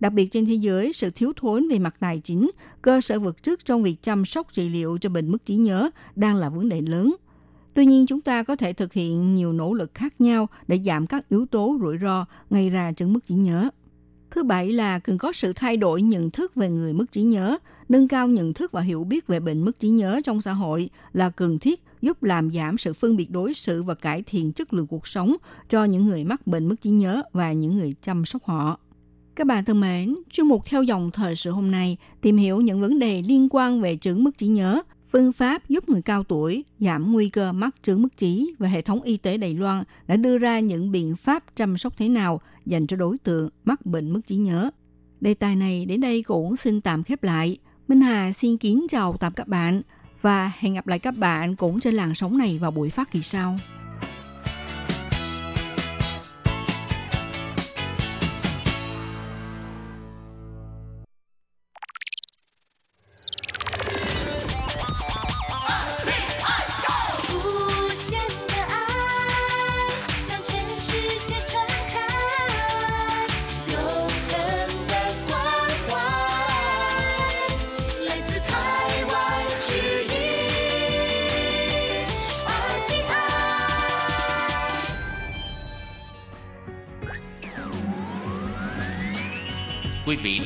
[0.00, 2.50] Đặc biệt trên thế giới, sự thiếu thốn về mặt tài chính,
[2.82, 5.90] cơ sở vật chất trong việc chăm sóc trị liệu cho bệnh mất trí nhớ
[6.16, 7.16] đang là vấn đề lớn.
[7.74, 11.06] Tuy nhiên, chúng ta có thể thực hiện nhiều nỗ lực khác nhau để giảm
[11.06, 13.70] các yếu tố rủi ro gây ra chứng mất trí nhớ.
[14.30, 17.58] Thứ bảy là cần có sự thay đổi nhận thức về người mất trí nhớ,
[17.88, 20.90] nâng cao nhận thức và hiểu biết về bệnh mất trí nhớ trong xã hội
[21.12, 24.72] là cần thiết giúp làm giảm sự phân biệt đối xử và cải thiện chất
[24.72, 25.36] lượng cuộc sống
[25.68, 28.78] cho những người mắc bệnh mất trí nhớ và những người chăm sóc họ.
[29.40, 32.80] Các bạn thân mến, chuyên mục theo dòng thời sự hôm nay tìm hiểu những
[32.80, 36.64] vấn đề liên quan về chứng mất trí nhớ Phương pháp giúp người cao tuổi
[36.78, 40.16] giảm nguy cơ mắc chứng mất trí và hệ thống y tế Đài Loan đã
[40.16, 44.10] đưa ra những biện pháp chăm sóc thế nào dành cho đối tượng mắc bệnh
[44.10, 44.70] mất trí nhớ.
[45.20, 47.56] Đề tài này đến đây cũng xin tạm khép lại.
[47.88, 49.82] Minh Hà xin kính chào tạm các bạn
[50.22, 53.22] và hẹn gặp lại các bạn cũng trên làn sóng này vào buổi phát kỳ
[53.22, 53.56] sau.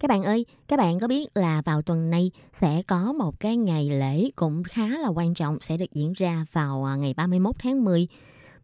[0.00, 3.56] các bạn ơi, các bạn có biết là vào tuần này sẽ có một cái
[3.56, 7.56] ngày lễ cũng khá là quan trọng sẽ được diễn ra vào à, ngày 31
[7.58, 8.08] tháng 10.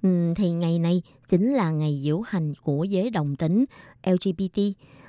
[0.06, 3.64] Uhm, thì ngày này chính là ngày diễu hành của giới đồng tính
[4.02, 4.60] LGBT.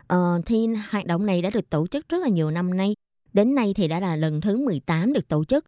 [0.07, 2.95] Ờ, thì hoạt động này đã được tổ chức rất là nhiều năm nay.
[3.33, 5.65] Đến nay thì đã là lần thứ 18 được tổ chức.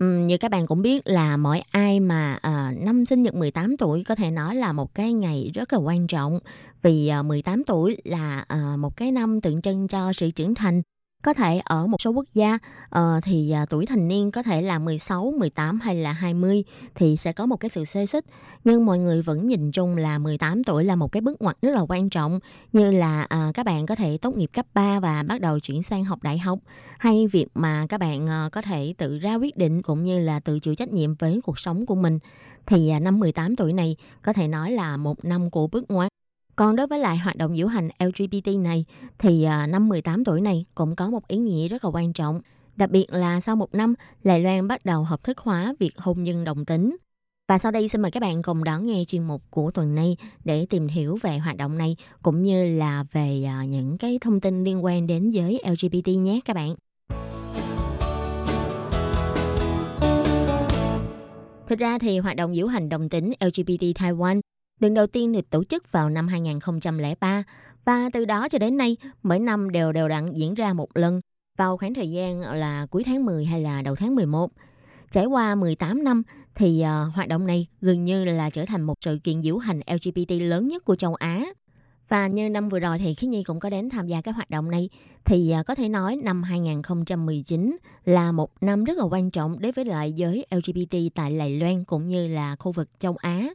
[0.00, 4.04] Như các bạn cũng biết là mỗi ai mà uh, năm sinh nhật 18 tuổi
[4.04, 6.40] có thể nói là một cái ngày rất là quan trọng
[6.82, 10.82] vì ờ, 18 tuổi là uh, một cái năm tượng trưng cho sự trưởng thành.
[11.24, 12.54] Có thể ở một số quốc gia
[12.98, 16.64] uh, thì uh, tuổi thành niên có thể là 16, 18 hay là 20
[16.94, 18.24] thì sẽ có một cái sự xê xích.
[18.64, 21.70] Nhưng mọi người vẫn nhìn chung là 18 tuổi là một cái bước ngoặt rất
[21.70, 22.40] là quan trọng
[22.72, 25.82] như là uh, các bạn có thể tốt nghiệp cấp 3 và bắt đầu chuyển
[25.82, 26.58] sang học đại học
[26.98, 30.40] hay việc mà các bạn uh, có thể tự ra quyết định cũng như là
[30.40, 32.18] tự chịu trách nhiệm với cuộc sống của mình.
[32.66, 36.12] Thì uh, năm 18 tuổi này có thể nói là một năm của bước ngoặt
[36.58, 38.84] còn đối với lại hoạt động diễu hành LGBT này
[39.18, 42.40] thì à, năm 18 tuổi này cũng có một ý nghĩa rất là quan trọng.
[42.76, 46.22] Đặc biệt là sau một năm, Lài Loan bắt đầu hợp thức hóa việc hôn
[46.22, 46.96] nhân đồng tính.
[47.48, 50.16] Và sau đây xin mời các bạn cùng đón nghe chuyên mục của tuần này
[50.44, 54.40] để tìm hiểu về hoạt động này cũng như là về à, những cái thông
[54.40, 56.74] tin liên quan đến giới LGBT nhé các bạn.
[61.66, 64.40] Thực ra thì hoạt động diễu hành đồng tính LGBT Taiwan
[64.80, 67.44] lần đầu tiên được tổ chức vào năm 2003
[67.84, 71.20] và từ đó cho đến nay mỗi năm đều đều đặn diễn ra một lần
[71.58, 74.50] vào khoảng thời gian là cuối tháng 10 hay là đầu tháng 11.
[75.10, 76.22] Trải qua 18 năm
[76.54, 79.80] thì uh, hoạt động này gần như là trở thành một sự kiện diễu hành
[79.86, 81.44] LGBT lớn nhất của châu Á.
[82.08, 84.50] Và như năm vừa rồi thì Khí Nhi cũng có đến tham gia các hoạt
[84.50, 84.88] động này
[85.24, 89.72] thì uh, có thể nói năm 2019 là một năm rất là quan trọng đối
[89.72, 93.48] với lại giới LGBT tại Lài Loan cũng như là khu vực châu Á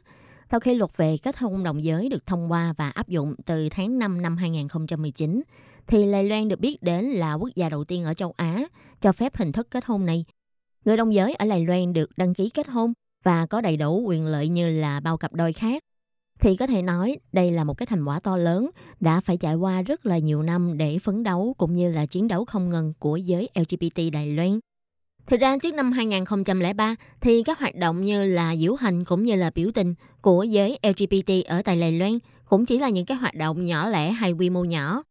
[0.50, 3.68] sau khi luật về kết hôn đồng giới được thông qua và áp dụng từ
[3.68, 5.42] tháng 5 năm 2019,
[5.86, 8.64] thì Đài Loan được biết đến là quốc gia đầu tiên ở châu Á
[9.00, 10.24] cho phép hình thức kết hôn này.
[10.84, 12.92] Người đồng giới ở Đài Loan được đăng ký kết hôn
[13.22, 15.82] và có đầy đủ quyền lợi như là bao cặp đôi khác.
[16.40, 18.70] Thì có thể nói đây là một cái thành quả to lớn
[19.00, 22.28] đã phải trải qua rất là nhiều năm để phấn đấu cũng như là chiến
[22.28, 24.60] đấu không ngừng của giới LGBT Đài Loan.
[25.26, 29.34] Thực ra trước năm 2003 thì các hoạt động như là diễu hành cũng như
[29.36, 32.18] là biểu tình của giới LGBT ở tại Đài Loan
[32.48, 35.02] cũng chỉ là những cái hoạt động nhỏ lẻ hay quy mô nhỏ.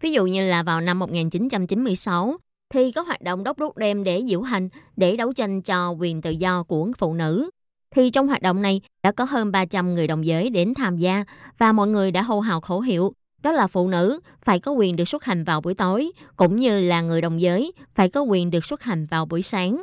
[0.00, 2.36] Ví dụ như là vào năm 1996
[2.68, 6.22] thì có hoạt động đốt đốt đêm để diễu hành, để đấu tranh cho quyền
[6.22, 7.50] tự do của phụ nữ.
[7.90, 11.24] Thì trong hoạt động này đã có hơn 300 người đồng giới đến tham gia
[11.58, 13.12] và mọi người đã hô hào khẩu hiệu
[13.46, 16.80] đó là phụ nữ phải có quyền được xuất hành vào buổi tối, cũng như
[16.80, 19.82] là người đồng giới phải có quyền được xuất hành vào buổi sáng.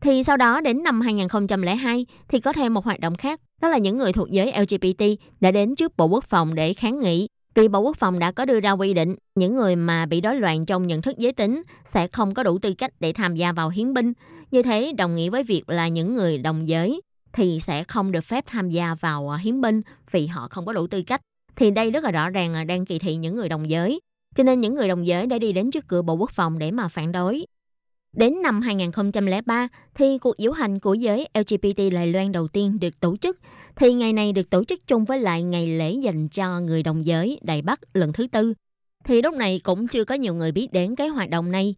[0.00, 3.78] Thì sau đó đến năm 2002 thì có thêm một hoạt động khác, đó là
[3.78, 5.04] những người thuộc giới LGBT
[5.40, 7.28] đã đến trước Bộ Quốc phòng để kháng nghị.
[7.54, 10.36] Vì Bộ Quốc phòng đã có đưa ra quy định những người mà bị rối
[10.36, 13.52] loạn trong nhận thức giới tính sẽ không có đủ tư cách để tham gia
[13.52, 14.12] vào hiến binh.
[14.50, 17.00] Như thế đồng nghĩa với việc là những người đồng giới
[17.32, 20.72] thì sẽ không được phép tham gia vào à, hiến binh vì họ không có
[20.72, 21.20] đủ tư cách
[21.56, 24.00] thì đây rất là rõ ràng là đang kỳ thị những người đồng giới.
[24.34, 26.70] Cho nên những người đồng giới đã đi đến trước cửa Bộ Quốc phòng để
[26.70, 27.46] mà phản đối.
[28.16, 33.00] Đến năm 2003 thì cuộc diễu hành của giới LGBT Đài Loan đầu tiên được
[33.00, 33.38] tổ chức.
[33.76, 37.06] Thì ngày này được tổ chức chung với lại ngày lễ dành cho người đồng
[37.06, 38.54] giới Đài Bắc lần thứ tư.
[39.04, 41.74] Thì lúc này cũng chưa có nhiều người biết đến cái hoạt động này.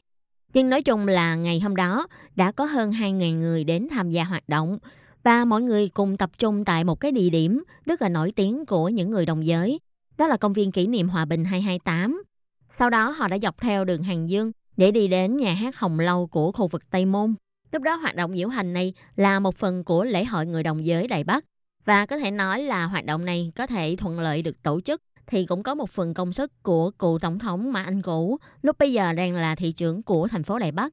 [0.54, 2.06] Nhưng nói chung là ngày hôm đó
[2.36, 4.78] đã có hơn 2.000 người đến tham gia hoạt động
[5.24, 8.66] và mọi người cùng tập trung tại một cái địa điểm rất là nổi tiếng
[8.66, 9.80] của những người đồng giới.
[10.18, 12.22] Đó là công viên kỷ niệm Hòa Bình 228.
[12.70, 16.00] Sau đó họ đã dọc theo đường Hàng Dương để đi đến nhà hát Hồng
[16.00, 17.34] Lâu của khu vực Tây Môn.
[17.72, 20.84] Lúc đó hoạt động diễu hành này là một phần của lễ hội người đồng
[20.84, 21.44] giới Đài Bắc.
[21.84, 25.02] Và có thể nói là hoạt động này có thể thuận lợi được tổ chức
[25.26, 28.78] thì cũng có một phần công sức của cựu tổng thống Mã Anh Cũ, lúc
[28.78, 30.92] bây giờ đang là thị trưởng của thành phố Đài Bắc.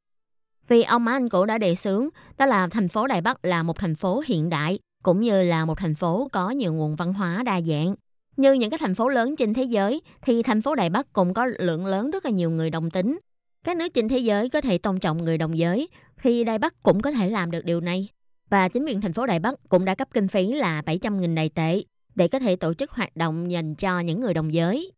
[0.71, 3.63] Vì ông Mã Anh Cũ đã đề xướng đó là thành phố Đài Bắc là
[3.63, 7.13] một thành phố hiện đại, cũng như là một thành phố có nhiều nguồn văn
[7.13, 7.95] hóa đa dạng.
[8.37, 11.33] Như những cái thành phố lớn trên thế giới, thì thành phố Đài Bắc cũng
[11.33, 13.19] có lượng lớn rất là nhiều người đồng tính.
[13.63, 15.87] Các nước trên thế giới có thể tôn trọng người đồng giới,
[16.21, 18.07] thì Đài Bắc cũng có thể làm được điều này.
[18.49, 21.49] Và chính quyền thành phố Đài Bắc cũng đã cấp kinh phí là 700.000 đài
[21.49, 21.83] tệ
[22.15, 24.91] để có thể tổ chức hoạt động dành cho những người đồng giới.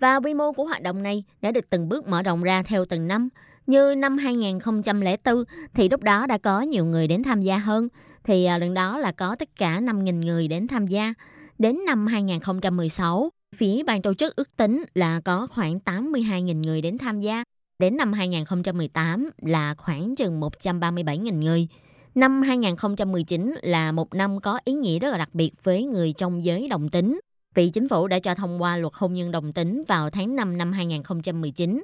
[0.00, 2.84] Và quy mô của hoạt động này đã được từng bước mở rộng ra theo
[2.84, 3.28] từng năm.
[3.70, 5.44] Như năm 2004
[5.74, 7.88] thì lúc đó đã có nhiều người đến tham gia hơn.
[8.24, 11.14] Thì à, lần đó là có tất cả 5.000 người đến tham gia.
[11.58, 16.98] Đến năm 2016, phía ban tổ chức ước tính là có khoảng 82.000 người đến
[16.98, 17.44] tham gia.
[17.78, 21.68] Đến năm 2018 là khoảng chừng 137.000 người.
[22.14, 26.44] Năm 2019 là một năm có ý nghĩa rất là đặc biệt với người trong
[26.44, 27.20] giới đồng tính.
[27.54, 30.58] Vì chính phủ đã cho thông qua luật hôn nhân đồng tính vào tháng 5
[30.58, 31.82] năm 2019.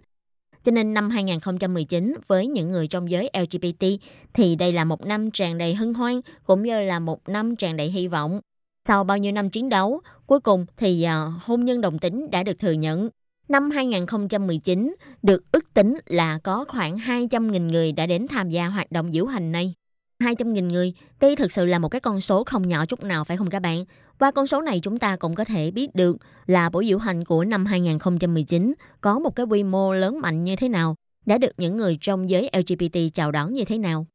[0.67, 3.87] Cho nên năm 2019 với những người trong giới LGBT
[4.33, 7.77] thì đây là một năm tràn đầy hân hoan cũng như là một năm tràn
[7.77, 8.41] đầy hy vọng.
[8.89, 12.43] Sau bao nhiêu năm chiến đấu, cuối cùng thì uh, hôn nhân đồng tính đã
[12.43, 13.09] được thừa nhận.
[13.49, 18.93] Năm 2019 được ước tính là có khoảng 200.000 người đã đến tham gia hoạt
[18.93, 19.75] động diễu hành này.
[20.19, 23.37] 200.000 người, đây thực sự là một cái con số không nhỏ chút nào phải
[23.37, 23.85] không các bạn?
[24.19, 27.25] Và con số này chúng ta cũng có thể biết được là buổi diễu hành
[27.25, 30.95] của năm 2019 có một cái quy mô lớn mạnh như thế nào,
[31.27, 34.07] đã được những người trong giới LGBT chào đón như thế nào.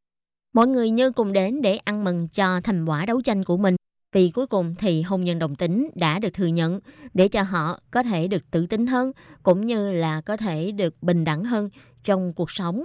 [0.53, 3.75] Mọi người như cùng đến để ăn mừng cho thành quả đấu tranh của mình.
[4.13, 6.79] Vì cuối cùng thì hôn nhân đồng tính đã được thừa nhận
[7.13, 9.11] để cho họ có thể được tự tin hơn
[9.43, 11.69] cũng như là có thể được bình đẳng hơn
[12.03, 12.83] trong cuộc sống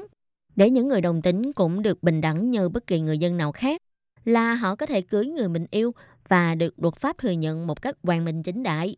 [0.56, 3.52] để những người đồng tính cũng được bình đẳng như bất kỳ người dân nào
[3.52, 3.80] khác,
[4.24, 5.94] là họ có thể cưới người mình yêu
[6.28, 8.96] và được luật pháp thừa nhận một cách hoàn minh chính đại.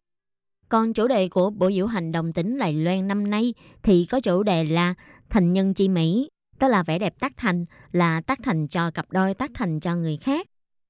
[0.68, 4.20] Còn chủ đề của buổi diễu hành đồng tính Đài Loan năm nay thì có
[4.20, 4.94] chủ đề là
[5.30, 9.12] thành nhân chi mỹ, tức là vẻ đẹp tác thành, là tác thành cho cặp
[9.12, 10.46] đôi tác thành cho người khác.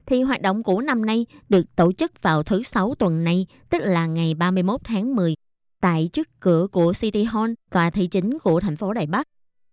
[0.07, 3.79] Thì hoạt động của năm nay được tổ chức vào thứ sáu tuần này, tức
[3.83, 5.35] là ngày 31 tháng 10,
[5.81, 9.29] tại trước cửa của City Hall, tòa thị chính của thành phố Đài Bắc.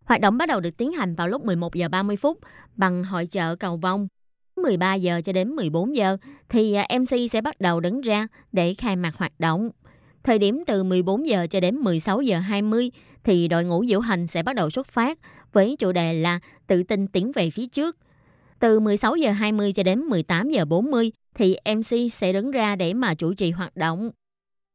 [0.06, 2.40] Hoạt động bắt đầu được tiến hành vào lúc 11 giờ 30 phút
[2.76, 4.08] bằng hội chợ cầu vong.
[4.58, 6.18] 13 giờ cho đến 14 giờ
[6.50, 9.70] thì à, MC sẽ bắt đầu đứng ra để khai mạc hoạt động.
[10.24, 12.92] Thời điểm từ 14 giờ cho đến 16 giờ 20
[13.24, 15.20] thì đội ngũ diễu hành sẽ bắt đầu xuất phát
[15.54, 17.98] với chủ đề là tự tin tiến về phía trước.
[18.60, 22.94] Từ 16 giờ 20 cho đến 18 giờ 40 thì MC sẽ đứng ra để
[22.94, 24.12] mà chủ trì hoạt động.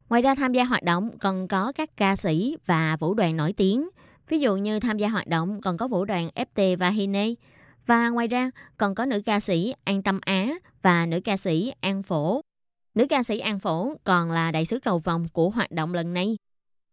[0.09, 3.53] Ngoài ra tham gia hoạt động còn có các ca sĩ và vũ đoàn nổi
[3.53, 3.89] tiếng–
[4.31, 7.27] Ví dụ như tham gia hoạt động còn có vũ đoàn FT và Hine.
[7.87, 10.49] Và ngoài ra còn có nữ ca sĩ An Tâm Á
[10.83, 12.41] và nữ ca sĩ An Phổ.
[12.95, 16.15] Nữ ca sĩ An Phổ còn là đại sứ cầu vòng của hoạt động lần
[16.15, 16.37] này.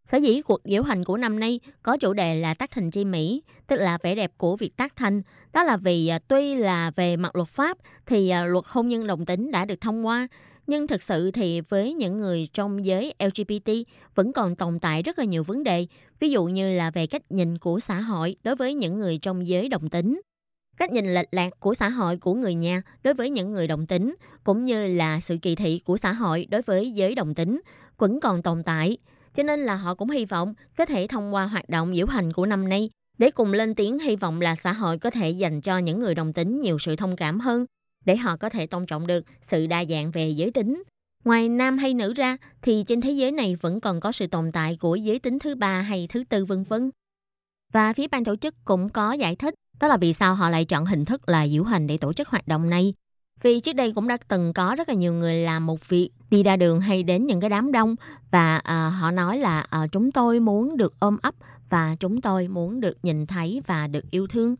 [0.05, 3.05] Sở dĩ cuộc diễu hành của năm nay có chủ đề là tác thành chi
[3.05, 5.21] Mỹ, tức là vẻ đẹp của việc tác thành.
[5.53, 9.07] Đó là vì à, tuy là về mặt luật pháp thì à, luật hôn nhân
[9.07, 10.27] đồng tính đã được thông qua,
[10.67, 13.71] nhưng thực sự thì với những người trong giới LGBT
[14.15, 15.87] vẫn còn tồn tại rất là nhiều vấn đề,
[16.19, 19.47] ví dụ như là về cách nhìn của xã hội đối với những người trong
[19.47, 20.21] giới đồng tính
[20.77, 23.87] cách nhìn lệch lạc của xã hội của người nhà đối với những người đồng
[23.87, 27.61] tính, cũng như là sự kỳ thị của xã hội đối với giới đồng tính
[27.97, 28.97] vẫn còn tồn tại
[29.37, 32.33] cho nên là họ cũng hy vọng có thể thông qua hoạt động diễu hành
[32.33, 35.61] của năm nay để cùng lên tiếng hy vọng là xã hội có thể dành
[35.61, 37.65] cho những người đồng tính nhiều sự thông cảm hơn
[38.05, 40.83] để họ có thể tôn trọng được sự đa dạng về giới tính.
[41.23, 44.51] Ngoài nam hay nữ ra thì trên thế giới này vẫn còn có sự tồn
[44.51, 46.91] tại của giới tính thứ ba hay thứ tư vân vân.
[47.71, 50.65] Và phía ban tổ chức cũng có giải thích đó là vì sao họ lại
[50.65, 52.93] chọn hình thức là diễu hành để tổ chức hoạt động này.
[53.41, 56.43] Vì trước đây cũng đã từng có rất là nhiều người làm một việc đi
[56.43, 57.95] ra đường hay đến những cái đám đông
[58.31, 61.35] và à, họ nói là à, chúng tôi muốn được ôm ấp
[61.69, 64.55] và chúng tôi muốn được nhìn thấy và được yêu thương.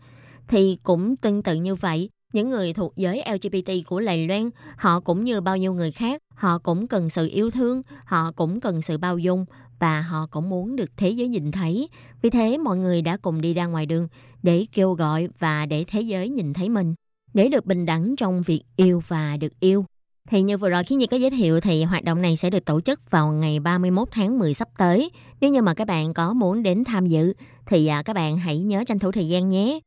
[0.47, 4.99] Thì cũng tương tự như vậy, những người thuộc giới LGBT của lầy Loan, họ
[4.99, 8.81] cũng như bao nhiêu người khác, họ cũng cần sự yêu thương, họ cũng cần
[8.81, 9.45] sự bao dung
[9.79, 11.89] và họ cũng muốn được thế giới nhìn thấy.
[12.21, 14.07] Vì thế mọi người đã cùng đi ra ngoài đường
[14.43, 16.93] để kêu gọi và để thế giới nhìn thấy mình,
[17.33, 19.85] để được bình đẳng trong việc yêu và được yêu.
[20.29, 22.65] Thì như vừa rồi khi như có giới thiệu thì hoạt động này sẽ được
[22.65, 25.09] tổ chức vào ngày 31 tháng 10 sắp tới.
[25.41, 27.33] Nếu như mà các bạn có muốn đến tham dự
[27.65, 29.79] thì à, các bạn hãy nhớ tranh thủ thời gian nhé.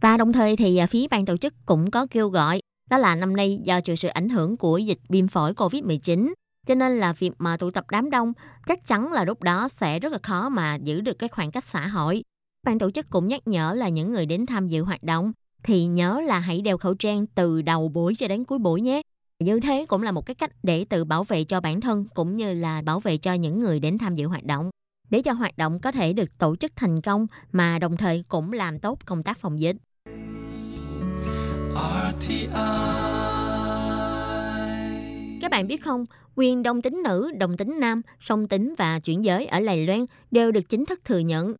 [0.00, 3.14] Và đồng thời thì à, phía ban tổ chức cũng có kêu gọi Đó là
[3.14, 6.32] năm nay do chịu sự ảnh hưởng của dịch viêm phổi COVID-19,
[6.66, 8.32] cho nên là việc mà tụ tập đám đông
[8.66, 11.64] chắc chắn là lúc đó sẽ rất là khó mà giữ được cái khoảng cách
[11.64, 12.22] xã hội.
[12.62, 15.32] Ban tổ chức cũng nhắc nhở là những người đến tham dự hoạt động
[15.62, 19.02] thì nhớ là hãy đeo khẩu trang từ đầu buổi cho đến cuối buổi nhé.
[19.40, 22.36] Như thế cũng là một cái cách để tự bảo vệ cho bản thân cũng
[22.36, 24.70] như là bảo vệ cho những người đến tham dự hoạt động.
[25.10, 28.52] Để cho hoạt động có thể được tổ chức thành công mà đồng thời cũng
[28.52, 29.76] làm tốt công tác phòng dịch.
[35.40, 36.06] Các bạn biết không,
[36.36, 40.06] quyền đồng tính nữ, đồng tính nam, song tính và chuyển giới ở Lài Loan
[40.30, 41.54] đều được chính thức thừa nhận.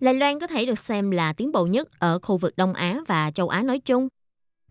[0.00, 3.00] Lài Loan có thể được xem là tiến bộ nhất ở khu vực Đông Á
[3.06, 4.08] và châu Á nói chung.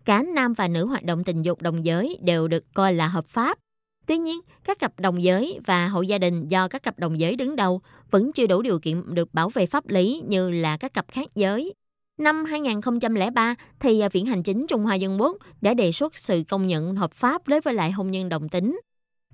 [0.04, 3.26] Cả nam và nữ hoạt động tình dục đồng giới đều được coi là hợp
[3.26, 3.58] pháp.
[4.06, 7.36] Tuy nhiên, các cặp đồng giới và hộ gia đình do các cặp đồng giới
[7.36, 10.94] đứng đầu vẫn chưa đủ điều kiện được bảo vệ pháp lý như là các
[10.94, 11.74] cặp khác giới.
[12.18, 16.66] Năm 2003 thì Viện Hành Chính Trung Hoa Dân Quốc đã đề xuất sự công
[16.66, 18.80] nhận hợp pháp đối với lại hôn nhân đồng tính.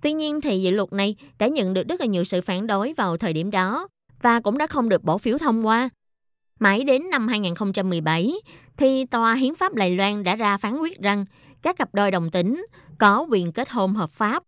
[0.03, 2.93] Tuy nhiên thì dự luật này đã nhận được rất là nhiều sự phản đối
[2.93, 3.89] vào thời điểm đó
[4.25, 5.89] và cũng đã không được bỏ phiếu thông qua.
[6.61, 8.33] Mãi đến năm 2017
[8.77, 11.25] thì Tòa Hiến pháp Đài Loan đã ra phán quyết rằng
[11.63, 12.67] các cặp đôi đồng tính
[12.99, 14.43] có quyền kết hôn hợp pháp.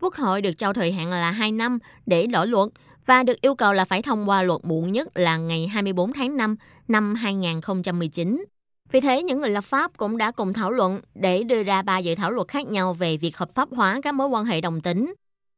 [0.00, 2.68] Quốc hội được trao thời hạn là 2 năm để đổi luật
[3.06, 6.36] và được yêu cầu là phải thông qua luật muộn nhất là ngày 24 tháng
[6.36, 6.56] 5
[6.88, 8.44] năm 2019.
[8.92, 11.98] Vì thế, những người lập pháp cũng đã cùng thảo luận để đưa ra ba
[11.98, 14.80] dự thảo luật khác nhau về việc hợp pháp hóa các mối quan hệ đồng
[14.80, 15.14] tính.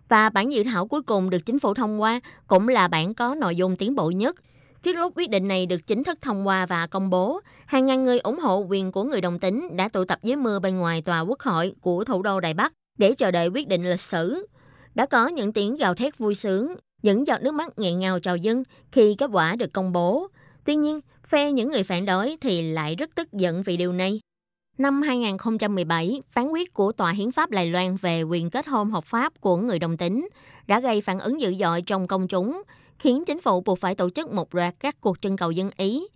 [0.08, 3.34] Và bản dự thảo cuối cùng được chính phủ thông qua cũng là bản có
[3.34, 4.36] nội dung tiến bộ nhất.
[4.82, 8.02] Trước lúc quyết định này được chính thức thông qua và công bố, hàng ngàn
[8.02, 11.02] người ủng hộ quyền của người đồng tính đã tụ tập dưới mưa bên ngoài
[11.02, 14.46] tòa quốc hội của thủ đô Đài Bắc để chờ đợi quyết định lịch sử.
[14.94, 18.36] Đã có những tiếng gào thét vui sướng, những giọt nước mắt nghẹn ngào trào
[18.36, 20.26] dâng khi kết quả được công bố.
[20.64, 24.20] Tuy nhiên, phe những người phản đối thì lại rất tức giận vì điều này.
[24.82, 29.04] Năm 2017, phán quyết của Tòa Hiến pháp Đài Loan về quyền kết hôn hợp
[29.04, 30.28] pháp của người đồng tính
[30.66, 32.62] đã gây phản ứng dữ dội trong công chúng,
[32.98, 36.06] khiến chính phủ buộc phải tổ chức một loạt các cuộc trưng cầu dân Ý.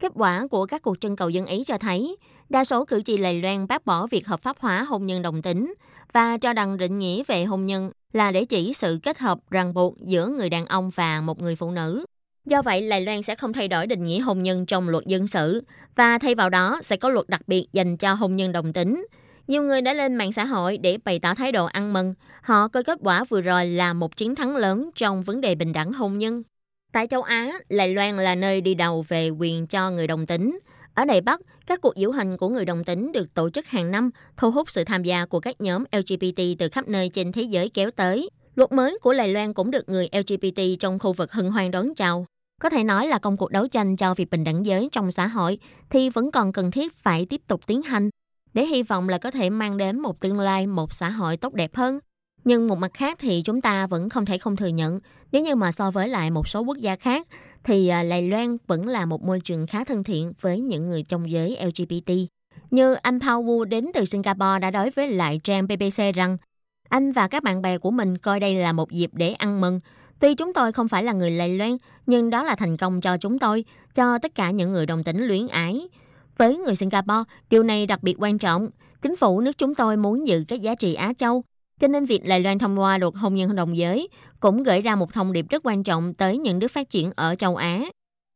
[0.00, 2.16] Kết quả của các cuộc trưng cầu dân Ý cho thấy,
[2.48, 5.42] đa số cử tri Đài Loan bác bỏ việc hợp pháp hóa hôn nhân đồng
[5.42, 5.74] tính
[6.12, 9.74] và cho rằng định nghĩa về hôn nhân là để chỉ sự kết hợp ràng
[9.74, 12.04] buộc giữa người đàn ông và một người phụ nữ.
[12.46, 15.26] Do vậy, Đài Loan sẽ không thay đổi định nghĩa hôn nhân trong luật dân
[15.26, 15.64] sự
[15.96, 19.06] và thay vào đó sẽ có luật đặc biệt dành cho hôn nhân đồng tính.
[19.48, 22.14] Nhiều người đã lên mạng xã hội để bày tỏ thái độ ăn mừng.
[22.42, 25.72] Họ coi kết quả vừa rồi là một chiến thắng lớn trong vấn đề bình
[25.72, 26.42] đẳng hôn nhân.
[26.92, 30.58] Tại châu Á, Đài Loan là nơi đi đầu về quyền cho người đồng tính.
[30.94, 33.90] Ở Đài Bắc, các cuộc diễu hành của người đồng tính được tổ chức hàng
[33.90, 37.42] năm, thu hút sự tham gia của các nhóm LGBT từ khắp nơi trên thế
[37.42, 38.30] giới kéo tới.
[38.54, 41.94] Luật mới của Đài Loan cũng được người LGBT trong khu vực hân hoan đón
[41.94, 42.26] chào.
[42.62, 45.26] Có thể nói là công cuộc đấu tranh cho việc bình đẳng giới trong xã
[45.26, 45.58] hội
[45.90, 48.10] thì vẫn còn cần thiết phải tiếp tục tiến hành
[48.54, 51.54] để hy vọng là có thể mang đến một tương lai, một xã hội tốt
[51.54, 51.98] đẹp hơn.
[52.44, 55.00] Nhưng một mặt khác thì chúng ta vẫn không thể không thừa nhận,
[55.32, 57.28] nếu như mà so với lại một số quốc gia khác,
[57.64, 61.02] thì à, Lài Loan vẫn là một môi trường khá thân thiện với những người
[61.02, 62.12] trong giới LGBT.
[62.70, 66.36] Như anh Paul Wu đến từ Singapore đã nói với lại trang BBC rằng
[66.88, 69.80] anh và các bạn bè của mình coi đây là một dịp để ăn mừng.
[70.20, 71.76] Tuy chúng tôi không phải là người Lài Loan,
[72.06, 75.26] nhưng đó là thành công cho chúng tôi, cho tất cả những người đồng tính
[75.26, 75.88] luyến ái.
[76.36, 78.68] Với người Singapore, điều này đặc biệt quan trọng.
[79.02, 81.42] Chính phủ nước chúng tôi muốn giữ các giá trị Á Châu,
[81.80, 84.08] cho nên việc Đài Loan thông qua luật hôn nhân đồng giới
[84.40, 87.34] cũng gửi ra một thông điệp rất quan trọng tới những nước phát triển ở
[87.34, 87.82] châu Á.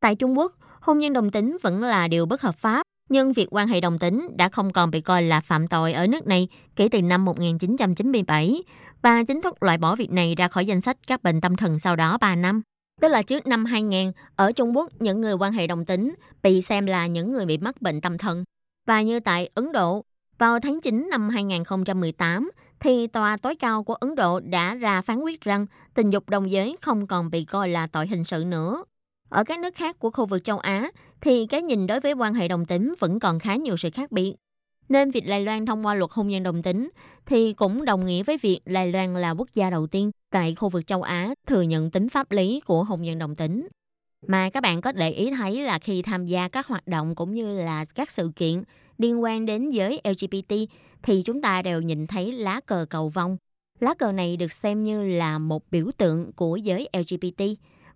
[0.00, 3.46] Tại Trung Quốc, hôn nhân đồng tính vẫn là điều bất hợp pháp, nhưng việc
[3.50, 6.48] quan hệ đồng tính đã không còn bị coi là phạm tội ở nước này
[6.76, 8.62] kể từ năm 1997
[9.02, 11.78] và chính thức loại bỏ việc này ra khỏi danh sách các bệnh tâm thần
[11.78, 12.62] sau đó 3 năm.
[13.00, 16.62] Tức là trước năm 2000, ở Trung Quốc, những người quan hệ đồng tính bị
[16.62, 18.44] xem là những người bị mắc bệnh tâm thần.
[18.86, 20.04] Và như tại Ấn Độ,
[20.38, 25.20] vào tháng 9 năm 2018, thì Tòa tối cao của Ấn Độ đã ra phán
[25.20, 28.84] quyết rằng tình dục đồng giới không còn bị coi là tội hình sự nữa.
[29.28, 30.90] Ở các nước khác của khu vực châu Á,
[31.20, 34.12] thì cái nhìn đối với quan hệ đồng tính vẫn còn khá nhiều sự khác
[34.12, 34.34] biệt.
[34.90, 36.90] Nên việc Đài Loan thông qua luật hôn nhân đồng tính
[37.26, 40.68] thì cũng đồng nghĩa với việc Đài Loan là quốc gia đầu tiên tại khu
[40.68, 43.68] vực châu Á thừa nhận tính pháp lý của hôn nhân đồng tính.
[44.26, 47.34] Mà các bạn có để ý thấy là khi tham gia các hoạt động cũng
[47.34, 48.62] như là các sự kiện
[48.98, 50.54] liên quan đến giới LGBT
[51.02, 53.36] thì chúng ta đều nhìn thấy lá cờ cầu vong.
[53.80, 57.42] Lá cờ này được xem như là một biểu tượng của giới LGBT.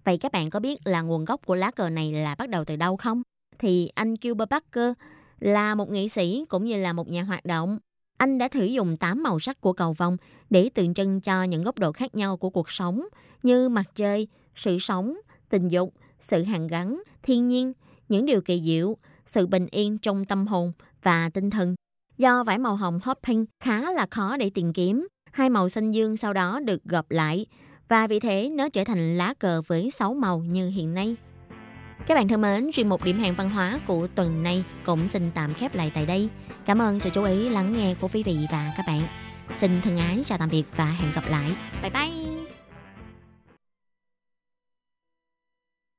[0.04, 2.64] Vậy các bạn có biết là nguồn gốc của lá cờ này là bắt đầu
[2.64, 3.22] từ đâu không?
[3.58, 4.92] Thì anh Gilbert Parker
[5.40, 7.78] là một nghệ sĩ cũng như là một nhà hoạt động.
[8.18, 10.16] Anh đã thử dùng 8 màu sắc của cầu vồng
[10.50, 13.04] để tượng trưng cho những góc độ khác nhau của cuộc sống
[13.42, 15.16] như mặt trời, sự sống,
[15.48, 17.72] tình dục, sự hàn gắn, thiên nhiên,
[18.08, 20.72] những điều kỳ diệu, sự bình yên trong tâm hồn
[21.02, 21.74] và tinh thần.
[22.18, 25.92] Do vải màu hồng hot pink khá là khó để tìm kiếm, hai màu xanh
[25.92, 27.46] dương sau đó được gộp lại
[27.88, 31.16] và vì thế nó trở thành lá cờ với 6 màu như hiện nay.
[32.06, 35.30] Các bạn thân mến, chuyên mục điểm hẹn văn hóa của tuần này cũng xin
[35.34, 36.28] tạm khép lại tại đây.
[36.66, 39.00] Cảm ơn sự chú ý lắng nghe của quý vị và các bạn.
[39.54, 41.52] Xin thân ái chào tạm biệt và hẹn gặp lại.
[41.82, 42.53] Bye bye!